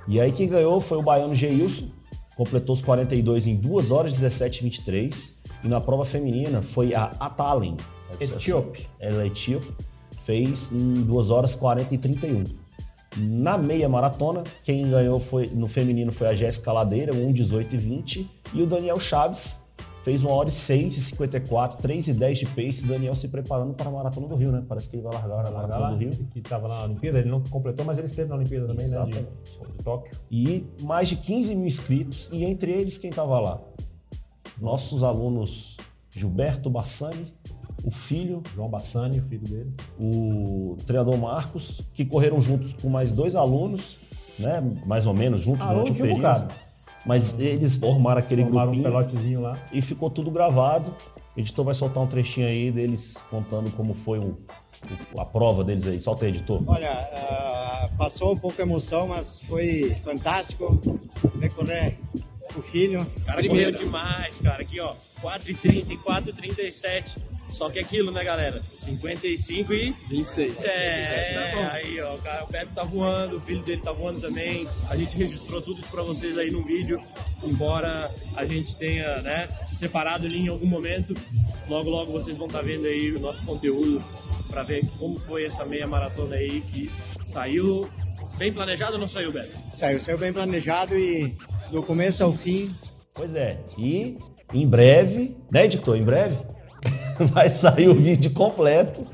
E 0.07 0.19
aí 0.19 0.31
quem 0.31 0.47
ganhou 0.47 0.81
foi 0.81 0.97
o 0.97 1.03
baiano 1.03 1.35
Geilson, 1.35 1.89
completou 2.35 2.73
os 2.73 2.81
42 2.81 3.47
em 3.47 3.55
2 3.55 3.91
horas 3.91 4.13
17 4.13 4.59
e 4.59 4.63
23. 4.63 5.41
E 5.63 5.67
na 5.67 5.79
prova 5.79 6.05
feminina 6.05 6.61
foi 6.61 6.95
a 6.95 7.11
Atalen. 7.19 7.77
Etíope. 8.19 8.87
Ela 8.99 9.23
é 9.23 9.27
etíope. 9.27 9.71
Fez 10.23 10.71
em 10.71 10.95
2 11.03 11.29
horas 11.29 11.55
40 11.55 11.93
e 11.93 11.97
31. 11.97 12.43
Na 13.17 13.57
meia 13.57 13.89
maratona, 13.89 14.43
quem 14.63 14.89
ganhou 14.89 15.19
foi 15.19 15.47
no 15.47 15.67
feminino 15.67 16.13
foi 16.13 16.27
a 16.27 16.33
Jéssica 16.33 16.71
Ladeira, 16.71 17.13
1, 17.13 17.33
18 17.33 17.75
e 17.75 17.77
20. 17.77 18.31
E 18.53 18.61
o 18.61 18.65
Daniel 18.65 18.99
Chaves, 18.99 19.60
Fez 20.03 20.23
uma 20.23 20.33
hora 20.33 20.49
e 20.49 20.51
6 20.51 20.97
e 20.97 21.01
54, 21.01 21.77
3 21.77 22.07
e 22.07 22.13
10 22.13 22.39
de 22.39 22.45
pace. 22.47 22.83
Daniel 22.83 23.15
se 23.15 23.27
preparando 23.27 23.73
para 23.73 23.87
a 23.87 23.91
Maratona 23.91 24.27
do 24.27 24.35
Rio, 24.35 24.51
né? 24.51 24.63
Parece 24.67 24.89
que 24.89 24.95
ele 24.95 25.03
vai 25.03 25.13
largar 25.13 25.45
a 25.45 25.51
Maratona 25.51 25.77
lá, 25.77 25.89
do 25.91 25.97
Rio. 25.97 26.11
Que 26.31 26.39
estava 26.39 26.67
na 26.67 26.83
Olimpíada, 26.83 27.19
ele 27.19 27.29
não 27.29 27.41
completou, 27.41 27.85
mas 27.85 27.99
ele 27.99 28.07
esteve 28.07 28.27
na 28.27 28.35
Olimpíada 28.35 28.67
também, 28.67 28.87
Exatamente. 28.87 29.19
né? 29.19 29.27
De, 29.61 29.77
de 29.77 29.83
Tóquio. 29.83 30.13
E 30.31 30.65
mais 30.81 31.07
de 31.07 31.15
15 31.17 31.55
mil 31.55 31.67
inscritos, 31.67 32.29
e 32.31 32.43
entre 32.43 32.71
eles 32.71 32.97
quem 32.97 33.11
estava 33.11 33.39
lá? 33.39 33.61
Nossos 34.59 35.03
alunos 35.03 35.77
Gilberto 36.11 36.69
Bassani, 36.69 37.33
o 37.83 37.91
filho. 37.91 38.41
João 38.55 38.69
Bassani, 38.69 39.19
o 39.19 39.23
filho 39.23 39.47
dele. 39.47 39.71
O 39.99 40.77
treinador 40.85 41.17
Marcos, 41.17 41.81
que 41.93 42.05
correram 42.05 42.41
juntos 42.41 42.73
com 42.73 42.89
mais 42.89 43.11
dois 43.11 43.35
alunos, 43.35 43.97
né? 44.37 44.61
Mais 44.85 45.05
ou 45.05 45.13
menos 45.13 45.41
juntos 45.41 45.65
ah, 45.65 45.73
durante 45.73 45.91
o 45.91 45.95
período. 45.95 46.19
Um 46.19 46.70
mas 47.05 47.37
eles 47.39 47.75
formaram 47.75 48.19
aquele 48.19 48.43
formaram 48.43 48.71
grupinho. 48.71 48.87
um 48.87 48.91
pelotezinho 48.91 49.41
lá. 49.41 49.57
E 49.71 49.81
ficou 49.81 50.09
tudo 50.09 50.29
gravado. 50.31 50.95
O 51.35 51.39
editor 51.39 51.65
vai 51.65 51.73
soltar 51.73 52.03
um 52.03 52.07
trechinho 52.07 52.47
aí 52.47 52.71
deles 52.71 53.15
contando 53.29 53.71
como 53.71 53.93
foi 53.93 54.19
o, 54.19 54.37
a 55.17 55.25
prova 55.25 55.63
deles 55.63 55.87
aí. 55.87 55.99
Solta 55.99 56.25
aí, 56.25 56.31
editor. 56.31 56.61
Olha, 56.67 57.09
uh, 57.13 57.97
passou 57.97 58.33
um 58.33 58.37
pouco 58.37 58.61
emoção, 58.61 59.07
mas 59.07 59.39
foi 59.47 59.95
fantástico 60.03 60.79
decorrer 61.35 61.97
o 62.55 62.61
filho. 62.61 63.05
Cara, 63.25 63.37
Primeiro. 63.37 63.71
correu 63.71 63.85
demais, 63.85 64.35
cara. 64.37 64.61
Aqui, 64.61 64.79
ó, 64.81 64.93
4h30 65.21 65.89
e 65.89 65.97
4h37. 65.97 67.17
Só 67.51 67.69
que 67.69 67.79
aquilo, 67.79 68.11
né, 68.11 68.23
galera? 68.23 68.61
55 68.73 69.73
e 69.73 69.95
26. 70.09 70.59
É, 70.63 71.69
aí, 71.73 71.99
ó, 72.01 72.15
o 72.15 72.17
cara- 72.19 72.43
o 72.43 72.47
Beto 72.51 72.71
tá 72.73 72.83
voando, 72.83 73.37
o 73.37 73.41
filho 73.41 73.61
dele 73.61 73.81
tá 73.81 73.91
voando 73.91 74.19
também. 74.21 74.67
A 74.89 74.95
gente 74.95 75.15
registrou 75.15 75.61
tudo 75.61 75.79
isso 75.79 75.89
pra 75.91 76.01
vocês 76.01 76.37
aí 76.37 76.49
no 76.49 76.63
vídeo. 76.63 76.99
Embora 77.43 78.11
a 78.35 78.45
gente 78.45 78.75
tenha, 78.75 79.21
né, 79.21 79.47
se 79.69 79.75
separado 79.75 80.25
ali 80.25 80.39
em 80.39 80.47
algum 80.47 80.65
momento, 80.65 81.13
logo, 81.67 81.89
logo 81.89 82.11
vocês 82.11 82.37
vão 82.37 82.47
estar 82.47 82.61
vendo 82.61 82.87
aí 82.87 83.11
o 83.11 83.19
nosso 83.19 83.43
conteúdo 83.45 84.03
pra 84.49 84.63
ver 84.63 84.85
como 84.97 85.17
foi 85.19 85.45
essa 85.45 85.65
meia 85.65 85.87
maratona 85.87 86.35
aí 86.35 86.61
que 86.61 86.89
saiu 87.25 87.87
bem 88.37 88.51
planejado 88.51 88.93
ou 88.93 88.99
não 88.99 89.07
saiu, 89.07 89.31
Beto? 89.31 89.55
Saiu, 89.73 90.01
saiu 90.01 90.17
bem 90.17 90.33
planejado 90.33 90.97
e 90.97 91.35
do 91.71 91.81
começo 91.83 92.23
ao 92.23 92.33
fim 92.35 92.69
Pois 93.13 93.35
é. 93.35 93.59
E 93.77 94.17
em 94.53 94.65
breve, 94.67 95.35
né, 95.51 95.65
editor? 95.65 95.97
Em 95.97 96.03
breve 96.03 96.37
vai 97.31 97.49
sair 97.49 97.87
o 97.87 97.95
vídeo 97.95 98.31
completo. 98.31 99.05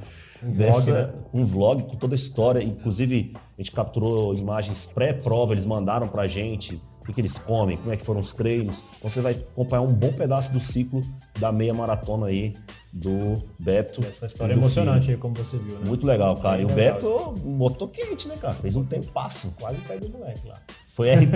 Um 0.44 0.52
vlog, 0.52 0.92
né? 0.92 1.10
Um 1.34 1.46
vlog 1.46 1.84
com 1.84 1.96
toda 1.96 2.14
a 2.14 2.16
história. 2.16 2.64
Inclusive, 2.64 3.34
a 3.36 3.62
gente 3.62 3.72
capturou 3.72 4.34
imagens 4.36 4.86
pré-prova, 4.86 5.54
eles 5.54 5.66
mandaram 5.66 6.08
pra 6.08 6.28
gente 6.28 6.80
o 7.08 7.14
que, 7.14 7.22
eles 7.22 7.38
comem, 7.38 7.78
como 7.78 7.92
é 7.92 7.98
que 7.98 8.04
foram 8.04 8.20
os 8.20 8.34
treinos. 8.34 8.84
Então 8.98 9.10
você 9.10 9.22
vai 9.22 9.34
acompanhar 9.34 9.82
um 9.82 9.94
bom 9.94 10.12
pedaço 10.12 10.52
do 10.52 10.60
ciclo 10.60 11.02
da 11.40 11.52
meia 11.52 11.74
maratona 11.74 12.28
aí 12.28 12.56
do 12.92 13.44
Beto. 13.60 14.06
Essa 14.06 14.26
história 14.26 14.54
é 14.54 14.58
emocionante 14.58 15.12
aí, 15.12 15.18
como 15.18 15.36
você 15.36 15.58
viu, 15.58 15.78
né? 15.80 15.86
Muito 15.86 16.06
legal, 16.06 16.36
cara. 16.38 16.62
E 16.62 16.66
o 16.66 16.68
Beto 16.68 17.32
botou 17.34 17.88
quente, 17.88 18.28
né, 18.28 18.36
cara? 18.38 18.56
Fez 18.56 18.76
um 18.76 18.84
tempasso. 18.84 19.54
Quase 19.60 19.80
pega 19.82 20.06
o 20.06 20.10
moleque 20.10 20.48
lá. 20.48 20.60
Foi 20.90 21.14
RP, 21.14 21.30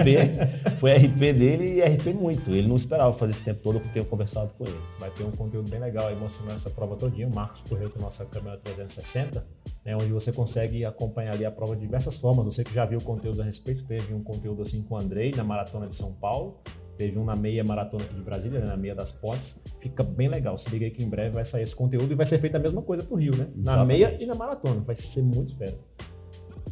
foi 0.80 0.94
RP 0.98 1.20
dele 1.34 1.76
e 1.76 1.82
RP 1.82 2.08
muito. 2.16 2.50
Ele 2.50 2.68
não 2.68 2.76
esperava 2.76 3.14
fazer 3.14 3.32
esse 3.32 3.44
tempo 3.44 3.62
todo 3.62 3.80
porque 3.80 4.00
eu 4.00 4.06
conversado 4.06 4.52
com 4.58 4.66
ele. 4.66 4.80
Vai 5.00 5.12
ter 5.12 5.24
um 5.24 5.32
conteúdo 5.32 5.70
bem 5.70 5.80
legal 5.80 6.08
aí 6.08 6.16
mostrando 6.16 6.52
essa 6.52 6.70
prova 6.70 6.96
todinha. 6.96 7.28
O 7.28 7.36
Marcos 7.36 7.62
correu 7.62 7.90
com 7.90 8.00
a 8.00 8.02
nossa 8.02 8.26
câmera 8.26 8.58
360, 8.58 9.46
né, 9.86 9.96
onde 9.96 10.12
você 10.12 10.32
consegue 10.32 10.86
acompanhar 10.86 11.34
ali 11.34 11.46
a 11.46 11.52
prova 11.52 11.76
de 11.76 11.82
diversas 11.82 12.18
formas. 12.18 12.46
Você 12.46 12.64
que 12.64 12.74
já 12.74 12.86
viu 12.86 13.02
conteúdos 13.02 13.40
a 13.40 13.44
respeito, 13.44 13.84
teve 13.84 14.14
um 14.14 14.24
conteúdo 14.24 14.62
assim 14.62 14.82
com 14.84 14.96
o 14.96 14.98
Andrei 14.98 15.32
na 15.36 15.44
Maratona 15.44 15.88
de 15.88 15.96
São 15.96 16.14
Paulo, 16.14 16.60
teve 16.98 17.18
um 17.18 17.26
na 17.26 17.36
meia 17.36 17.64
maratona 17.64 18.04
aqui 18.04 18.14
de 18.14 18.22
Brasília, 18.22 18.60
né, 18.60 18.68
na 18.68 18.78
meia 18.78 18.94
das 18.94 19.12
pontes. 19.12 19.60
Fica 19.80 20.04
bem 20.04 20.28
legal. 20.28 20.58
Se 20.58 20.70
liga 20.70 20.86
aí 20.86 20.92
que 20.92 21.04
em 21.04 21.10
breve 21.10 21.30
vai 21.30 21.44
sair 21.44 21.64
esse 21.64 21.76
conteúdo 21.76 22.12
e 22.12 22.16
vai 22.16 22.26
ser 22.26 22.38
feita 22.38 22.58
a 22.58 22.62
mesma 22.62 22.82
coisa 22.82 23.04
pro 23.04 23.16
Rio, 23.16 23.36
né? 23.36 23.48
Na 23.56 23.74
Exatamente. 23.74 23.88
meia 23.88 24.18
e 24.24 24.26
na 24.26 24.36
maratona. 24.36 24.82
Vai 24.82 24.96
ser 24.96 25.24
muito 25.24 25.56
fera. 25.56 25.78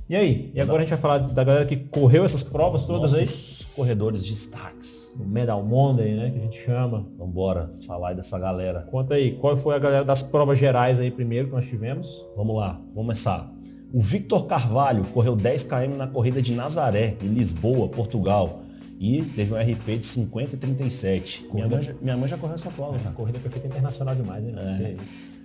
E 0.08 0.16
aí? 0.16 0.51
E 0.54 0.62
agora 0.62 0.78
a 0.78 0.82
gente 0.82 0.89
vai 0.89 1.00
falar 1.00 1.18
da 1.20 1.44
galera 1.44 1.66
que 1.66 1.78
correu 1.78 2.24
essas 2.24 2.44
provas 2.44 2.84
todas 2.84 3.13
aí? 3.13 3.28
Corredores 3.76 4.24
de 4.26 4.32
destaques. 4.34 5.10
O 5.20 5.24
Medal 5.26 5.64
Monday, 5.64 6.16
né? 6.16 6.32
Que 6.32 6.38
a 6.40 6.42
gente 6.42 6.58
chama. 6.60 7.06
Vambora 7.18 7.72
falar 7.88 8.10
aí 8.10 8.16
dessa 8.16 8.38
galera. 8.38 8.82
Conta 8.92 9.14
aí, 9.16 9.34
qual 9.38 9.56
foi 9.56 9.76
a 9.76 9.80
galera 9.80 10.04
das 10.04 10.22
provas 10.22 10.58
gerais 10.58 11.00
aí 11.00 11.10
primeiro 11.12 11.48
que 11.48 11.54
nós 11.54 11.68
tivemos? 11.68 12.26
Vamos 12.36 12.56
lá, 12.58 12.74
vamos 12.74 12.94
começar. 12.96 13.52
O 13.94 14.02
Victor 14.02 14.46
Carvalho 14.46 15.04
correu 15.06 15.36
10 15.36 15.64
km 15.64 15.96
na 15.98 16.08
corrida 16.08 16.42
de 16.42 16.54
Nazaré, 16.54 17.16
em 17.24 17.28
Lisboa, 17.28 17.88
Portugal. 17.88 18.62
E 19.00 19.22
teve 19.24 19.54
um 19.54 19.58
RP 19.58 19.98
de 20.00 20.06
50 20.06 20.56
e 20.56 20.58
37. 20.60 21.48
Minha 21.54 21.68
mãe, 21.70 21.82
já, 21.82 21.94
minha 22.02 22.18
mãe 22.18 22.28
já 22.28 22.38
correu 22.38 22.56
essa 22.56 22.70
prova, 22.70 22.98
A 22.98 23.00
cara. 23.00 23.16
corrida 23.16 23.40
perfeita 23.40 23.68
internacional 23.68 24.14
demais, 24.14 24.44
hein? 24.46 24.54
É. 24.58 24.94
Que 24.94 25.02
isso. 25.04 25.38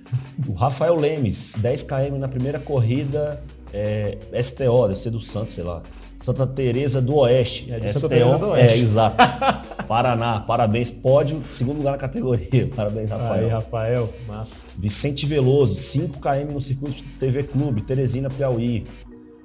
O 0.46 0.52
Rafael 0.52 0.94
Lemes, 0.96 1.54
10 1.58 1.82
km 1.84 2.18
na 2.18 2.28
primeira 2.28 2.58
corrida 2.58 3.42
é, 3.72 4.18
STO, 4.42 4.88
deve 4.88 5.00
ser 5.00 5.10
do 5.10 5.20
Santos, 5.20 5.54
sei 5.54 5.64
lá. 5.64 5.82
Santa 6.18 6.46
Teresa 6.46 7.02
do 7.02 7.16
Oeste. 7.16 7.70
É, 7.72 7.78
de 7.78 7.88
STO, 7.90 8.00
Santa 8.00 8.14
Teresa 8.14 8.38
do 8.38 8.48
Oeste. 8.50 8.78
É, 8.78 8.82
exato. 8.82 9.16
Paraná, 9.86 10.40
parabéns. 10.40 10.90
Pódio, 10.90 11.42
segundo 11.50 11.78
lugar 11.78 11.92
na 11.92 11.98
categoria. 11.98 12.66
Parabéns, 12.74 13.10
Rafael. 13.10 13.44
Aí, 13.44 13.48
Rafael, 13.50 14.08
massa. 14.26 14.64
Vicente 14.78 15.26
Veloso, 15.26 15.74
5 15.74 16.18
km 16.20 16.52
no 16.54 16.60
circuito 16.60 17.04
TV 17.20 17.42
Clube, 17.42 17.82
Teresina, 17.82 18.30
Piauí. 18.30 18.86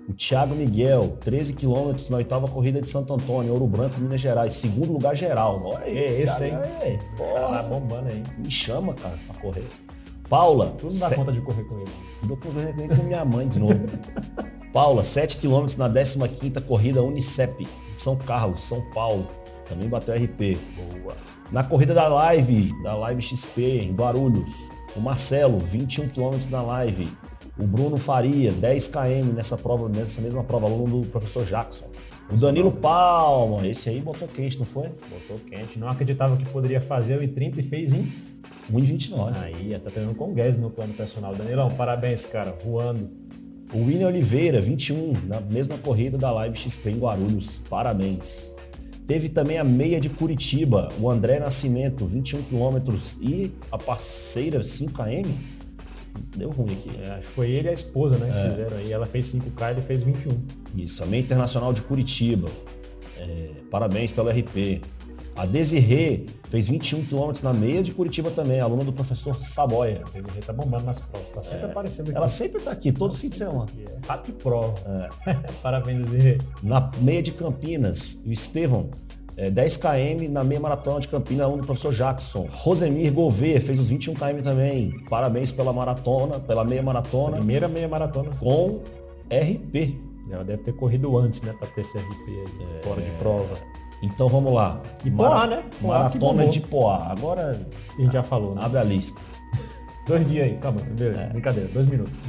O 0.07 0.13
Thiago 0.13 0.55
Miguel, 0.55 1.17
13 1.19 1.53
quilômetros 1.53 2.09
na 2.09 2.17
oitava 2.17 2.47
corrida 2.47 2.81
de 2.81 2.89
Santo 2.89 3.13
Antônio, 3.13 3.51
Ouro 3.53 3.67
Branco, 3.67 3.99
Minas 3.99 4.19
Gerais. 4.21 4.53
Segundo 4.53 4.93
lugar 4.93 5.15
geral. 5.15 5.61
Olha 5.63 5.79
aí, 5.85 5.97
É 5.97 6.21
esse, 6.21 6.45
hein? 6.45 6.51
cara, 6.51 6.67
é, 6.81 6.97
Tá 6.97 7.23
lá 7.41 7.47
porra, 7.47 7.63
bombando 7.63 8.07
aí. 8.09 8.23
me 8.37 8.49
chama, 8.49 8.93
cara, 8.95 9.15
pra 9.27 9.39
correr. 9.41 9.67
Paula, 10.29 10.75
Tu 10.77 10.87
não 10.87 10.97
dá 10.99 11.09
se- 11.09 11.15
conta 11.15 11.31
de 11.31 11.41
correr 11.41 11.63
com 11.63 11.75
ele. 11.79 11.91
Dou 12.23 12.37
com 12.37 12.49
com 12.49 13.03
minha 13.03 13.25
mãe 13.25 13.47
de 13.47 13.59
novo. 13.59 13.79
Paula, 14.71 15.03
7 15.03 15.37
km 15.37 15.65
na 15.77 15.89
15ª 15.89 16.61
corrida 16.61 17.01
Unicep, 17.01 17.63
de 17.63 18.01
São 18.01 18.15
Carlos, 18.15 18.61
São 18.61 18.81
Paulo. 18.91 19.27
Também 19.67 19.89
bateu 19.89 20.13
RP. 20.15 20.57
Boa. 21.01 21.15
Na 21.51 21.63
corrida 21.63 21.93
da 21.93 22.07
Live, 22.07 22.71
da 22.83 22.95
Live 22.95 23.21
XP, 23.21 23.79
em 23.81 23.93
Guarulhos. 23.93 24.51
O 24.95 24.99
Marcelo, 24.99 25.57
21 25.59 26.09
km 26.09 26.37
na 26.51 26.61
Live. 26.61 27.07
O 27.57 27.63
Bruno 27.65 27.97
Faria, 27.97 28.51
10 28.51 28.87
km 28.87 29.33
nessa 29.35 29.57
prova, 29.57 29.89
nessa 29.89 30.21
mesma 30.21 30.43
prova, 30.43 30.67
aluno 30.67 31.01
do 31.01 31.07
professor 31.07 31.45
Jackson. 31.45 31.85
O 32.31 32.35
Danilo 32.35 32.71
Palma, 32.71 33.67
esse 33.67 33.89
aí 33.89 33.99
botou 33.99 34.27
quente, 34.27 34.57
não 34.59 34.65
foi? 34.65 34.87
Botou 34.87 35.39
quente. 35.47 35.79
Não 35.79 35.89
acreditava 35.89 36.37
que 36.37 36.45
poderia 36.45 36.79
fazer 36.79 37.17
o 37.17 37.21
I30 37.23 37.57
e 37.57 37.63
fez 37.63 37.91
em. 37.93 38.11
1,29. 38.71 39.35
Aí, 39.35 39.79
tá 39.79 39.89
treinando 39.89 40.15
com 40.15 40.33
gás 40.33 40.57
no 40.57 40.69
plano 40.69 40.93
personal. 40.93 41.35
Danilão, 41.35 41.71
parabéns, 41.71 42.25
cara. 42.25 42.55
Voando. 42.63 43.09
O 43.73 43.85
William 43.85 44.07
Oliveira, 44.07 44.59
21, 44.59 45.13
na 45.27 45.39
mesma 45.39 45.77
corrida 45.77 46.17
da 46.17 46.31
Live 46.31 46.57
XP 46.57 46.89
em 46.89 46.97
Guarulhos. 46.97 47.61
Parabéns. 47.69 48.55
Teve 49.05 49.29
também 49.29 49.57
a 49.57 49.63
meia 49.63 49.99
de 49.99 50.09
Curitiba, 50.09 50.89
o 50.99 51.09
André 51.09 51.39
Nascimento, 51.39 52.05
21 52.05 52.43
quilômetros 52.43 53.17
e 53.21 53.51
a 53.71 53.77
parceira 53.77 54.63
5 54.63 54.91
km. 54.93 55.29
Deu 56.35 56.49
ruim 56.49 56.73
aqui. 56.73 56.91
É, 57.03 57.11
acho 57.11 57.27
que 57.27 57.33
foi 57.33 57.49
ele 57.49 57.67
e 57.67 57.71
a 57.71 57.73
esposa, 57.73 58.17
né? 58.17 58.31
Que 58.31 58.49
fizeram 58.49 58.77
aí. 58.77 58.91
Ela 58.91 59.05
fez 59.05 59.33
5K 59.33 59.67
e 59.67 59.71
ele 59.71 59.81
fez 59.81 60.03
21. 60.03 60.31
Isso, 60.75 61.03
a 61.03 61.05
meia 61.05 61.21
internacional 61.21 61.73
de 61.73 61.81
Curitiba. 61.81 62.49
É, 63.17 63.49
parabéns 63.71 64.11
pelo 64.11 64.29
RP. 64.29 64.81
A 65.39 65.45
Desirê 65.45 66.25
fez 66.49 66.67
21 66.67 67.05
quilômetros 67.05 67.41
na 67.41 67.53
meia 67.53 67.81
de 67.81 67.93
Curitiba 67.93 68.29
também, 68.29 68.59
aluna 68.59 68.83
do 68.83 68.91
professor 68.91 69.41
Saboia. 69.41 70.01
O 70.09 70.21
Desirê 70.21 70.41
tá 70.45 70.51
bombando 70.51 70.83
nas 70.83 70.99
provas. 70.99 71.31
Tá 71.31 71.41
sempre 71.41 71.65
aparecendo 71.67 72.09
aqui. 72.09 72.17
Ela 72.17 72.27
sempre 72.27 72.61
tá 72.61 72.71
aqui, 72.71 72.91
todo 72.91 73.15
fim 73.15 73.29
de 73.29 73.37
semana. 73.37 73.65
É, 73.79 74.05
Rato 74.05 74.25
de 74.25 74.33
prova. 74.33 74.75
Parabéns, 75.63 76.11
Desirê. 76.11 76.39
Na 76.61 76.91
meia 76.99 77.23
de 77.23 77.31
Campinas, 77.31 78.21
o 78.25 78.33
Estevão, 78.33 78.89
é, 79.37 79.49
10 79.49 79.77
km 79.77 80.29
na 80.29 80.43
meia 80.43 80.59
maratona 80.59 80.99
de 80.99 81.07
Campinas, 81.07 81.45
aluno 81.45 81.61
do 81.61 81.65
professor 81.65 81.93
Jackson. 81.93 82.45
Rosemir 82.51 83.13
Gouveia 83.13 83.61
fez 83.61 83.79
os 83.79 83.87
21 83.87 84.15
km 84.15 84.41
também. 84.43 84.89
Parabéns 85.09 85.53
pela 85.53 85.71
maratona, 85.71 86.37
pela 86.41 86.65
meia 86.65 86.83
maratona, 86.83 87.37
Primeira 87.37 87.69
meia 87.69 87.87
maratona. 87.87 88.31
com 88.41 88.81
RP. 89.31 89.97
Ela 90.29 90.43
deve 90.43 90.63
ter 90.63 90.73
corrido 90.73 91.17
antes, 91.17 91.41
né? 91.43 91.55
Pra 91.57 91.67
ter 91.69 91.79
esse 91.79 91.97
RP 91.97 92.27
aí, 92.27 92.83
fora 92.83 93.01
de 93.01 93.09
prova. 93.11 93.53
Então 94.01 94.27
vamos 94.27 94.53
lá. 94.53 94.81
E 95.03 95.11
Poá, 95.11 95.45
né? 95.45 95.63
Poá 95.81 95.99
Maratona 95.99 96.47
de 96.47 96.59
Poá. 96.61 97.07
Agora 97.11 97.59
A 97.97 98.01
gente 98.01 98.13
já 98.13 98.23
falou, 98.23 98.55
né? 98.55 98.61
abre 98.63 98.79
a 98.79 98.83
lista. 98.83 99.19
Dois 100.07 100.27
dias 100.27 100.45
aí, 100.45 100.57
calma, 100.57 100.81
beleza. 100.81 101.27
Brincadeira, 101.27 101.69
dois 101.71 101.85
minutos. 101.85 102.19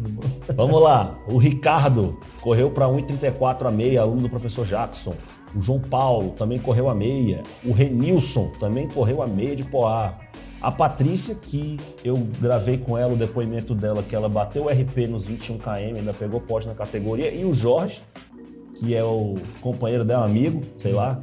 Vamos 0.56 0.80
lá. 0.80 1.18
O 1.30 1.36
Ricardo 1.36 2.18
correu 2.40 2.70
para 2.70 2.86
1,34 2.86 3.66
a 3.66 3.70
meia, 3.70 4.00
aluno 4.00 4.22
do 4.22 4.30
professor 4.30 4.64
Jackson. 4.64 5.14
O 5.54 5.60
João 5.60 5.78
Paulo 5.78 6.30
também 6.30 6.58
correu 6.58 6.88
a 6.88 6.94
meia. 6.94 7.42
O 7.62 7.72
Renilson 7.72 8.50
também 8.58 8.88
correu 8.88 9.20
a 9.20 9.26
meia 9.26 9.54
de 9.54 9.64
Poá. 9.64 10.14
A 10.62 10.72
Patrícia, 10.72 11.34
que 11.34 11.78
eu 12.02 12.16
gravei 12.40 12.78
com 12.78 12.96
ela 12.96 13.12
o 13.12 13.16
depoimento 13.16 13.74
dela, 13.74 14.02
que 14.02 14.16
ela 14.16 14.28
bateu 14.28 14.64
o 14.64 14.68
RP 14.68 15.06
nos 15.06 15.26
21 15.26 15.58
km, 15.58 15.68
ainda 15.96 16.14
pegou 16.14 16.40
pódio 16.40 16.68
na 16.70 16.74
categoria. 16.74 17.30
E 17.30 17.44
o 17.44 17.52
Jorge, 17.52 18.02
que 18.78 18.94
é 18.94 19.02
o 19.04 19.36
companheiro 19.60 20.04
dela, 20.04 20.24
amigo, 20.24 20.60
sei 20.76 20.92
lá. 20.92 21.20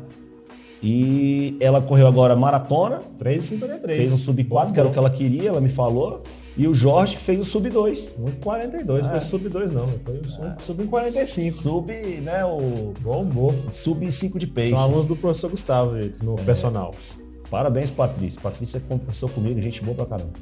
E 0.82 1.56
ela 1.62 1.82
correu 1.82 2.08
agora 2.08 2.36
maratona, 2.36 3.02
3,53. 3.18 3.86
fez 3.96 4.12
um 4.12 4.18
sub-4, 4.18 4.74
que 4.74 4.80
era 4.80 4.90
o 4.90 4.92
que 4.92 4.98
ela 5.00 5.10
queria, 5.10 5.50
ela 5.50 5.62
me 5.62 5.70
falou. 5.70 6.22
E 6.58 6.68
o 6.68 6.76
Jorge 6.76 7.16
fez 7.18 7.40
o 7.40 7.44
sub-2. 7.46 8.14
1,42, 8.44 9.10
foi 9.10 9.20
sub 9.22 9.50
2 9.50 9.72
não, 9.72 9.88
foi 9.88 10.20
um 10.20 10.24
sub- 10.30 10.54
sub 10.60 10.84
45. 10.86 11.58
Sub, 11.58 11.92
né, 12.22 12.46
o 12.46 12.94
Bombou. 13.02 13.56
sub 13.72 14.12
5 14.12 14.38
de 14.38 14.46
pace. 14.46 14.70
São 14.70 14.78
alunos 14.78 15.06
do 15.06 15.16
professor 15.16 15.50
Gustavo, 15.50 15.98
eles, 15.98 16.22
no 16.22 16.36
personal. 16.36 16.94
Parabéns, 17.50 17.90
Patrícia. 17.90 18.40
Patrícia 18.42 18.80
conversou 18.88 19.30
comigo, 19.30 19.60
gente 19.62 19.82
boa 19.84 19.96
pra 19.96 20.06
caramba. 20.06 20.34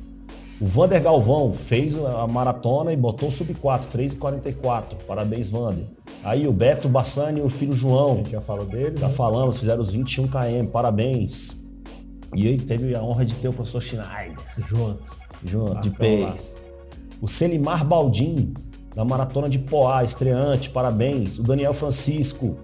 O 0.61 0.65
Vander 0.65 1.01
Galvão 1.01 1.51
fez 1.55 1.95
a 1.95 2.27
maratona 2.27 2.93
e 2.93 2.95
botou 2.95 3.29
o 3.29 3.31
sub 3.31 3.51
4, 3.55 3.97
3,44. 3.97 5.03
Parabéns, 5.07 5.49
Vander. 5.49 5.85
Aí 6.23 6.47
o 6.47 6.53
Beto 6.53 6.87
Bassani 6.87 7.39
e 7.39 7.43
o 7.43 7.49
filho 7.49 7.73
A 7.73 7.77
João, 7.77 8.17
gente 8.17 8.29
já 8.31 8.41
falou 8.41 8.65
deles. 8.65 8.99
já 8.99 9.07
né? 9.07 9.13
falamos, 9.13 9.57
fizeram 9.57 9.81
os 9.81 9.91
21 9.91 10.27
km. 10.27 10.67
Parabéns. 10.71 11.57
E 12.35 12.47
aí 12.47 12.57
teve 12.57 12.93
a 12.95 13.01
honra 13.01 13.25
de 13.25 13.33
ter 13.35 13.47
o 13.47 13.53
professor 13.53 13.81
Schneider. 13.81 14.37
Junto. 14.57 15.17
junto, 15.43 15.81
de 15.81 15.89
Marcão 15.89 16.19
lá. 16.21 16.31
pace. 16.31 16.53
O 17.19 17.27
Selimar 17.27 17.83
Baldim, 17.83 18.53
da 18.95 19.03
Maratona 19.03 19.49
de 19.49 19.57
Poá, 19.57 20.03
estreante, 20.03 20.69
parabéns. 20.69 21.39
O 21.39 21.43
Daniel 21.43 21.73
Francisco, 21.73 22.55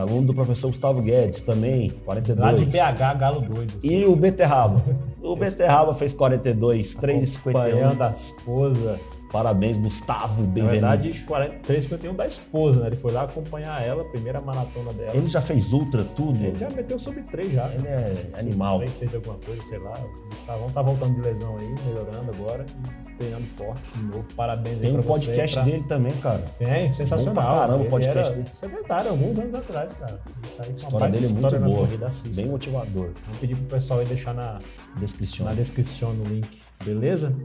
aluno 0.00 0.26
do 0.28 0.34
professor 0.34 0.68
Gustavo 0.68 1.00
Guedes 1.00 1.40
também, 1.40 1.90
42. 2.04 2.38
Lá 2.38 2.52
de 2.52 2.64
BH, 2.66 3.18
Galo 3.18 3.40
Doido. 3.40 3.74
assim. 3.78 3.88
E 3.88 4.04
o 4.04 4.16
Beterraba. 4.16 4.82
O 5.22 5.34
Beterraba 5.36 5.94
fez 5.94 6.12
42, 6.14 6.94
3,51. 6.94 7.50
Acompanhando 7.50 8.02
a 8.02 8.10
esposa. 8.10 9.00
Parabéns, 9.36 9.76
Gustavo 9.76 10.40
Na 10.42 10.48
Benvenuto. 10.48 10.70
verdade, 10.72 11.24
43,51 11.28 12.14
da 12.16 12.26
esposa, 12.26 12.80
né? 12.80 12.86
Ele 12.86 12.96
foi 12.96 13.12
lá 13.12 13.22
acompanhar 13.24 13.82
ela, 13.84 14.02
primeira 14.06 14.40
maratona 14.40 14.94
dela. 14.94 15.14
Ele 15.14 15.26
já 15.26 15.42
fez 15.42 15.74
ultra 15.74 16.02
tudo? 16.04 16.42
Ele 16.42 16.56
já 16.56 16.70
meteu 16.70 16.98
sobre 16.98 17.20
3 17.22 17.52
já. 17.52 17.68
Ele 17.74 17.86
é 17.86 18.14
animal. 18.38 18.78
3 18.78 18.90
fez 18.94 19.14
alguma 19.14 19.36
coisa, 19.36 19.60
sei 19.60 19.78
lá. 19.78 19.92
O 19.92 20.28
Gustavão 20.30 20.70
tá 20.70 20.80
voltando 20.80 21.14
de 21.16 21.20
lesão 21.20 21.54
aí, 21.58 21.74
melhorando 21.86 22.30
agora 22.30 22.64
e 23.08 23.12
treinando 23.18 23.44
forte 23.58 23.92
de 23.92 24.04
novo. 24.04 24.24
Parabéns 24.34 24.78
Tem 24.78 24.86
aí 24.90 24.96
um 24.96 25.02
pra 25.02 25.12
você. 25.12 25.26
podcast 25.26 25.54
pra- 25.56 25.64
dele 25.64 25.84
também, 25.84 26.12
cara. 26.16 26.44
Tem, 26.58 26.92
sensacional. 26.94 27.34
Bom 27.34 27.50
pra 27.50 27.58
caramba 27.60 27.84
o 27.84 27.88
podcast 27.90 28.18
era 28.26 28.30
dele. 28.36 28.48
Sedentário, 28.52 29.10
alguns 29.10 29.38
anos 29.38 29.54
atrás, 29.54 29.92
cara. 29.92 30.12
Tá 30.56 30.62
aí 30.64 30.66
com 30.68 30.72
A 30.72 30.76
história 30.76 31.08
dele 31.08 31.16
é 31.26 31.28
muito 31.28 31.34
história 31.36 31.58
na 31.60 31.66
boa. 31.66 31.78
corrida. 31.80 32.08
Bem 32.34 32.46
motivador. 32.46 33.10
Vamos 33.24 33.38
pedir 33.38 33.54
pro 33.54 33.64
pessoal 33.66 34.00
aí 34.00 34.06
deixar 34.06 34.32
na, 34.32 34.58
Descrição. 34.96 35.44
na 35.46 35.52
descrição 35.52 36.14
no 36.14 36.24
link, 36.24 36.62
beleza? 36.82 37.36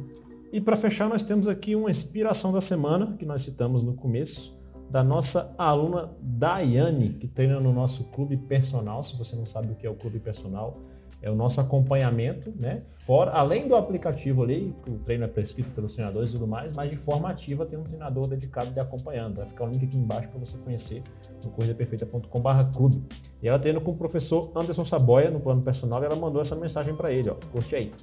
E 0.51 0.59
para 0.59 0.75
fechar, 0.75 1.07
nós 1.07 1.23
temos 1.23 1.47
aqui 1.47 1.75
uma 1.75 1.89
inspiração 1.89 2.51
da 2.51 2.59
semana, 2.59 3.15
que 3.17 3.25
nós 3.25 3.41
citamos 3.41 3.83
no 3.83 3.93
começo, 3.93 4.59
da 4.89 5.01
nossa 5.01 5.55
aluna 5.57 6.11
Daiane, 6.21 7.13
que 7.13 7.25
treina 7.25 7.59
no 7.61 7.71
nosso 7.71 8.05
clube 8.05 8.35
personal. 8.35 9.01
Se 9.01 9.15
você 9.17 9.33
não 9.35 9.45
sabe 9.45 9.71
o 9.71 9.75
que 9.75 9.87
é 9.87 9.89
o 9.89 9.95
clube 9.95 10.19
personal, 10.19 10.77
é 11.21 11.31
o 11.31 11.35
nosso 11.35 11.61
acompanhamento, 11.61 12.51
né? 12.59 12.83
Fora, 12.97 13.31
além 13.31 13.67
do 13.67 13.75
aplicativo 13.75 14.43
ali, 14.43 14.75
que 14.83 14.89
o 14.89 14.97
treino 14.97 15.23
é 15.23 15.27
prescrito 15.27 15.69
pelos 15.71 15.93
treinadores 15.93 16.31
e 16.31 16.33
tudo 16.33 16.47
mais, 16.47 16.73
mas 16.73 16.89
de 16.89 16.97
forma 16.97 17.29
ativa 17.29 17.65
tem 17.65 17.79
um 17.79 17.83
treinador 17.83 18.27
dedicado 18.27 18.71
de 18.71 18.79
acompanhando. 18.79 19.37
Vai 19.37 19.47
ficar 19.47 19.65
o 19.65 19.69
link 19.69 19.85
aqui 19.85 19.97
embaixo 19.97 20.27
para 20.27 20.39
você 20.39 20.57
conhecer 20.57 21.01
no 21.43 21.51
corridaperfeita.com/clube. 21.51 23.03
E 23.41 23.47
ela 23.47 23.59
treina 23.59 23.79
com 23.79 23.91
o 23.91 23.95
professor 23.95 24.51
Anderson 24.55 24.83
Saboia 24.83 25.31
no 25.31 25.39
plano 25.39 25.61
personal 25.61 26.01
e 26.01 26.05
ela 26.05 26.15
mandou 26.15 26.41
essa 26.41 26.55
mensagem 26.55 26.93
para 26.95 27.11
ele, 27.11 27.29
ó. 27.29 27.35
Curte 27.51 27.75
aí. 27.75 27.93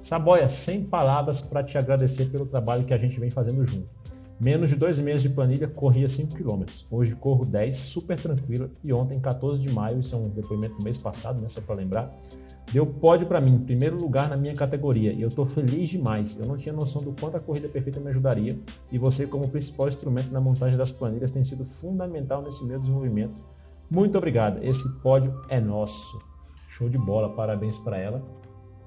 Saboia, 0.00 0.48
sem 0.48 0.84
palavras 0.84 1.42
para 1.42 1.62
te 1.62 1.76
agradecer 1.76 2.26
pelo 2.26 2.46
trabalho 2.46 2.84
que 2.84 2.94
a 2.94 2.98
gente 2.98 3.18
vem 3.18 3.30
fazendo 3.30 3.64
junto. 3.64 3.88
Menos 4.40 4.70
de 4.70 4.76
dois 4.76 5.00
meses 5.00 5.22
de 5.22 5.28
planilha, 5.28 5.66
corria 5.66 6.08
5 6.08 6.36
km. 6.36 6.62
Hoje 6.88 7.16
corro 7.16 7.44
10, 7.44 7.76
super 7.76 8.16
tranquila. 8.16 8.70
E 8.84 8.92
ontem, 8.92 9.18
14 9.18 9.60
de 9.60 9.68
maio, 9.68 9.98
isso 9.98 10.14
é 10.14 10.18
um 10.18 10.28
depoimento 10.28 10.76
do 10.76 10.84
mês 10.84 10.96
passado, 10.96 11.40
né? 11.40 11.48
Só 11.48 11.60
para 11.60 11.74
lembrar. 11.74 12.16
Deu 12.72 12.86
pódio 12.86 13.26
para 13.26 13.40
mim, 13.40 13.58
primeiro 13.58 14.00
lugar 14.00 14.28
na 14.28 14.36
minha 14.36 14.54
categoria. 14.54 15.12
E 15.12 15.22
eu 15.22 15.28
estou 15.28 15.44
feliz 15.44 15.88
demais. 15.88 16.38
Eu 16.38 16.46
não 16.46 16.56
tinha 16.56 16.72
noção 16.72 17.02
do 17.02 17.12
quanto 17.12 17.36
a 17.36 17.40
corrida 17.40 17.68
perfeita 17.68 17.98
me 17.98 18.10
ajudaria. 18.10 18.56
E 18.92 18.98
você, 18.98 19.26
como 19.26 19.48
principal 19.48 19.88
instrumento 19.88 20.30
na 20.30 20.40
montagem 20.40 20.78
das 20.78 20.92
planilhas, 20.92 21.32
tem 21.32 21.42
sido 21.42 21.64
fundamental 21.64 22.40
nesse 22.40 22.64
meu 22.64 22.78
desenvolvimento. 22.78 23.42
Muito 23.90 24.16
obrigado. 24.16 24.62
Esse 24.62 24.88
pódio 25.00 25.34
é 25.48 25.58
nosso. 25.58 26.22
Show 26.68 26.88
de 26.88 26.98
bola, 26.98 27.30
parabéns 27.30 27.76
para 27.76 27.98
ela. 27.98 28.22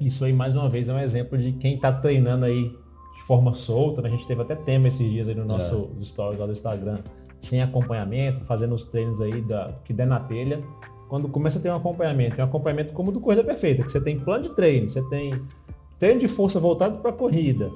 Isso 0.01 0.25
aí, 0.25 0.33
mais 0.33 0.55
uma 0.55 0.67
vez, 0.67 0.89
é 0.89 0.93
um 0.93 0.99
exemplo 0.99 1.37
de 1.37 1.51
quem 1.53 1.75
está 1.75 1.91
treinando 1.91 2.45
aí 2.45 2.75
de 3.13 3.21
forma 3.27 3.53
solta. 3.53 4.01
né? 4.01 4.07
A 4.09 4.11
gente 4.11 4.25
teve 4.25 4.41
até 4.41 4.55
tema 4.55 4.87
esses 4.87 5.07
dias 5.09 5.29
aí 5.29 5.35
no 5.35 5.45
nosso 5.45 5.91
stories 5.99 6.39
lá 6.39 6.45
do 6.47 6.51
Instagram, 6.51 6.99
sem 7.39 7.61
acompanhamento, 7.61 8.41
fazendo 8.41 8.73
os 8.73 8.83
treinos 8.83 9.21
aí 9.21 9.41
da, 9.41 9.73
que 9.83 9.93
der 9.93 10.07
na 10.07 10.19
telha. 10.19 10.63
Quando 11.07 11.27
começa 11.27 11.59
a 11.59 11.61
ter 11.61 11.69
um 11.69 11.75
acompanhamento, 11.75 12.39
é 12.39 12.43
um 12.43 12.47
acompanhamento 12.47 12.93
como 12.93 13.09
o 13.09 13.13
do 13.13 13.19
Corrida 13.19 13.43
Perfeita, 13.43 13.83
que 13.83 13.91
você 13.91 14.01
tem 14.01 14.19
plano 14.19 14.43
de 14.43 14.55
treino, 14.55 14.89
você 14.89 15.01
tem 15.09 15.33
treino 15.99 16.19
de 16.19 16.27
força 16.27 16.59
voltado 16.59 16.97
para 16.99 17.11
a 17.11 17.13
corrida, 17.13 17.69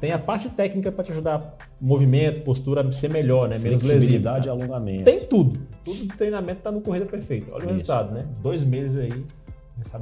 tem 0.00 0.12
a 0.12 0.18
parte 0.18 0.48
técnica 0.48 0.90
para 0.90 1.04
te 1.04 1.12
ajudar, 1.12 1.56
movimento, 1.80 2.40
postura 2.40 2.80
a 2.80 2.90
ser 2.90 3.10
melhor, 3.10 3.48
né? 3.48 3.58
Menos 3.58 3.82
lesivo. 3.82 3.88
Flexibilidade 3.88 4.48
e 4.48 4.50
alongamento. 4.50 5.04
Tem 5.04 5.20
tudo. 5.26 5.60
Tudo 5.84 6.06
de 6.06 6.16
treinamento 6.16 6.58
está 6.58 6.72
no 6.72 6.80
Corrida 6.80 7.06
Perfeita. 7.06 7.52
Olha 7.52 7.60
o 7.60 7.64
Isso. 7.64 7.72
resultado, 7.72 8.12
né? 8.12 8.26
Dois 8.42 8.64
meses 8.64 8.96
aí. 8.96 9.24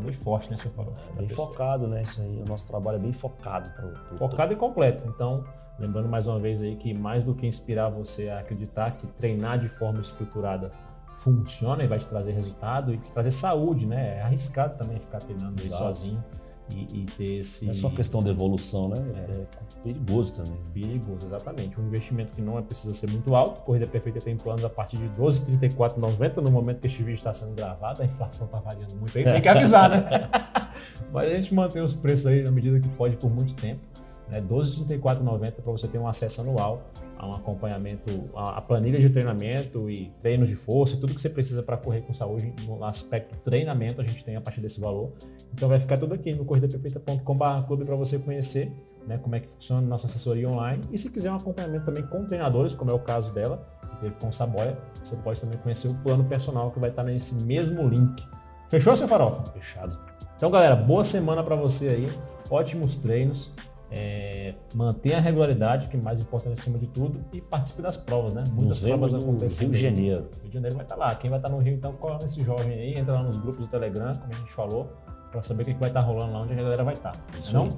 Bem 0.04 0.12
forte, 0.12 0.50
né, 0.50 0.56
seu 0.56 0.70
Farol? 0.70 0.94
Bem 1.16 1.28
focado, 1.28 1.86
né? 1.86 2.02
Isso 2.02 2.20
aí. 2.20 2.42
O 2.42 2.48
nosso 2.48 2.66
trabalho 2.66 2.96
é 2.96 3.00
bem 3.00 3.12
focado. 3.12 3.70
Pro, 3.70 3.88
pro- 3.90 4.18
Focado 4.18 4.52
e 4.52 4.56
completo. 4.56 5.04
Então, 5.08 5.44
lembrando 5.78 6.08
mais 6.08 6.26
uma 6.26 6.38
vez 6.38 6.62
aí 6.62 6.76
que 6.76 6.92
mais 6.94 7.22
do 7.24 7.34
que 7.34 7.46
inspirar 7.46 7.88
você 7.88 8.28
a 8.28 8.40
acreditar 8.40 8.92
que 8.92 9.06
treinar 9.06 9.58
de 9.58 9.68
forma 9.68 10.00
estruturada 10.00 10.72
funciona 11.16 11.82
e 11.82 11.86
vai 11.86 11.98
te 11.98 12.06
trazer 12.06 12.32
resultado 12.32 12.94
e 12.94 12.98
te 12.98 13.10
trazer 13.10 13.30
saúde, 13.30 13.86
né? 13.86 14.18
É 14.18 14.22
arriscado 14.22 14.76
também 14.76 14.98
ficar 14.98 15.18
treinando 15.18 15.60
sozinho 15.76 16.22
e, 16.70 17.00
e 17.02 17.04
ter 17.16 17.38
esse 17.38 17.68
é 17.68 17.74
só 17.74 17.88
questão 17.90 18.22
de 18.22 18.30
evolução, 18.30 18.88
né? 18.88 18.96
É, 19.16 19.46
perigoso 19.82 20.34
também. 20.34 20.58
perigoso, 20.72 21.26
exatamente. 21.26 21.80
Um 21.80 21.86
investimento 21.86 22.32
que 22.32 22.42
não 22.42 22.58
é- 22.58 22.62
precisa 22.62 22.92
ser 22.92 23.08
muito 23.10 23.34
alto. 23.34 23.60
Corrida 23.62 23.86
Perfeita 23.86 24.20
tem 24.20 24.36
planos 24.36 24.64
a 24.64 24.70
partir 24.70 24.96
de 24.98 25.08
12,34,90 25.10 26.40
no 26.40 26.50
momento 26.50 26.80
que 26.80 26.86
este 26.86 27.02
vídeo 27.02 27.14
está 27.16 27.32
sendo 27.32 27.54
gravado. 27.54 28.02
A 28.02 28.04
inflação 28.04 28.46
está 28.46 28.58
variando 28.58 28.94
muito 28.96 29.16
aí, 29.16 29.24
tem 29.24 29.40
que 29.40 29.48
avisar, 29.48 29.88
né? 29.90 30.04
Mas 31.12 31.30
a 31.30 31.34
gente 31.34 31.54
mantém 31.54 31.82
os 31.82 31.94
preços 31.94 32.26
aí 32.26 32.42
na 32.42 32.50
medida 32.50 32.78
que 32.80 32.88
pode 32.90 33.16
por 33.16 33.30
muito 33.30 33.54
tempo. 33.54 33.80
Né? 34.30 34.40
12,34,90 34.42 35.52
para 35.52 35.72
você 35.72 35.88
ter 35.88 35.98
um 35.98 36.06
acesso 36.06 36.40
anual 36.40 36.90
a 37.18 37.26
um 37.26 37.34
acompanhamento, 37.34 38.30
a, 38.34 38.58
a 38.58 38.60
planilha 38.60 39.00
de 39.00 39.10
treinamento 39.10 39.90
e 39.90 40.12
treinos 40.20 40.48
de 40.48 40.56
força, 40.56 40.96
tudo 40.96 41.14
que 41.14 41.20
você 41.20 41.28
precisa 41.28 41.62
para 41.62 41.76
correr 41.76 42.02
com 42.02 42.12
saúde 42.12 42.54
no 42.64 42.84
aspecto 42.84 43.36
treinamento 43.42 44.00
a 44.00 44.04
gente 44.04 44.22
tem 44.22 44.36
a 44.36 44.40
partir 44.40 44.60
desse 44.60 44.80
valor. 44.80 45.12
Então 45.52 45.68
vai 45.68 45.80
ficar 45.80 45.96
tudo 45.96 46.14
aqui 46.14 46.32
no 46.32 46.44
corridaperfeita.com.br 46.44 47.66
clube 47.66 47.84
para 47.84 47.96
você 47.96 48.18
conhecer 48.18 48.72
né, 49.06 49.18
como 49.18 49.34
é 49.34 49.40
que 49.40 49.48
funciona 49.48 49.84
a 49.84 49.88
nossa 49.88 50.06
assessoria 50.06 50.48
online. 50.48 50.82
E 50.92 50.98
se 50.98 51.10
quiser 51.10 51.32
um 51.32 51.36
acompanhamento 51.36 51.86
também 51.86 52.06
com 52.06 52.24
treinadores, 52.24 52.74
como 52.74 52.90
é 52.90 52.94
o 52.94 52.98
caso 52.98 53.32
dela, 53.32 53.66
que 53.90 53.96
teve 54.00 54.14
com 54.16 54.28
o 54.28 54.32
Saboia, 54.32 54.78
você 55.02 55.16
pode 55.16 55.40
também 55.40 55.58
conhecer 55.58 55.88
o 55.88 55.94
plano 55.94 56.24
personal 56.24 56.70
que 56.70 56.78
vai 56.78 56.90
estar 56.90 57.02
nesse 57.02 57.34
mesmo 57.34 57.88
link. 57.88 58.22
Fechou, 58.68 58.94
seu 58.94 59.08
farofa? 59.08 59.50
Fechado. 59.52 59.98
Então, 60.36 60.50
galera, 60.50 60.76
boa 60.76 61.02
semana 61.02 61.42
para 61.42 61.56
você 61.56 61.88
aí. 61.88 62.12
Ótimos 62.50 62.96
treinos. 62.96 63.50
É, 63.90 64.54
mantenha 64.74 65.16
a 65.16 65.20
regularidade, 65.20 65.88
que 65.88 65.96
é 65.96 66.00
mais 66.00 66.20
importante 66.20 66.52
acima 66.52 66.78
de 66.78 66.86
tudo, 66.86 67.24
e 67.32 67.40
participe 67.40 67.80
das 67.80 67.96
provas, 67.96 68.34
né? 68.34 68.44
Muitas 68.52 68.80
Nos 68.80 68.90
provas 68.90 69.12
no 69.12 69.20
acontecendo. 69.20 69.68
Rio 69.68 69.72
de. 69.72 69.80
Janeiro. 69.80 70.28
Rio 70.42 70.48
de 70.48 70.54
Janeiro 70.54 70.76
vai 70.76 70.84
estar 70.84 70.96
lá. 70.96 71.14
Quem 71.14 71.30
vai 71.30 71.38
estar 71.38 71.48
no 71.48 71.58
Rio, 71.58 71.74
então, 71.74 71.92
cola 71.94 72.18
nesse 72.20 72.42
jovem 72.44 72.72
aí, 72.72 72.98
entra 72.98 73.14
lá 73.14 73.22
nos 73.22 73.36
grupos 73.38 73.66
do 73.66 73.70
Telegram, 73.70 74.14
como 74.14 74.32
a 74.32 74.36
gente 74.36 74.50
falou, 74.50 74.92
para 75.30 75.40
saber 75.40 75.62
o 75.62 75.66
que 75.66 75.74
vai 75.74 75.88
estar 75.88 76.00
rolando 76.00 76.32
lá, 76.32 76.40
onde 76.42 76.52
a 76.52 76.56
galera 76.56 76.84
vai 76.84 76.94
estar. 76.94 77.14
Isso 77.40 77.54
não? 77.54 77.68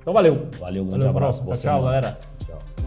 Então, 0.00 0.14
valeu. 0.14 0.48
Valeu, 0.58 0.84
grande 0.84 1.04
Valeu, 1.04 1.08
abraço. 1.10 1.44
Tchau, 1.44 1.56
tchau, 1.56 1.82
galera. 1.82 2.18
Tchau. 2.38 2.77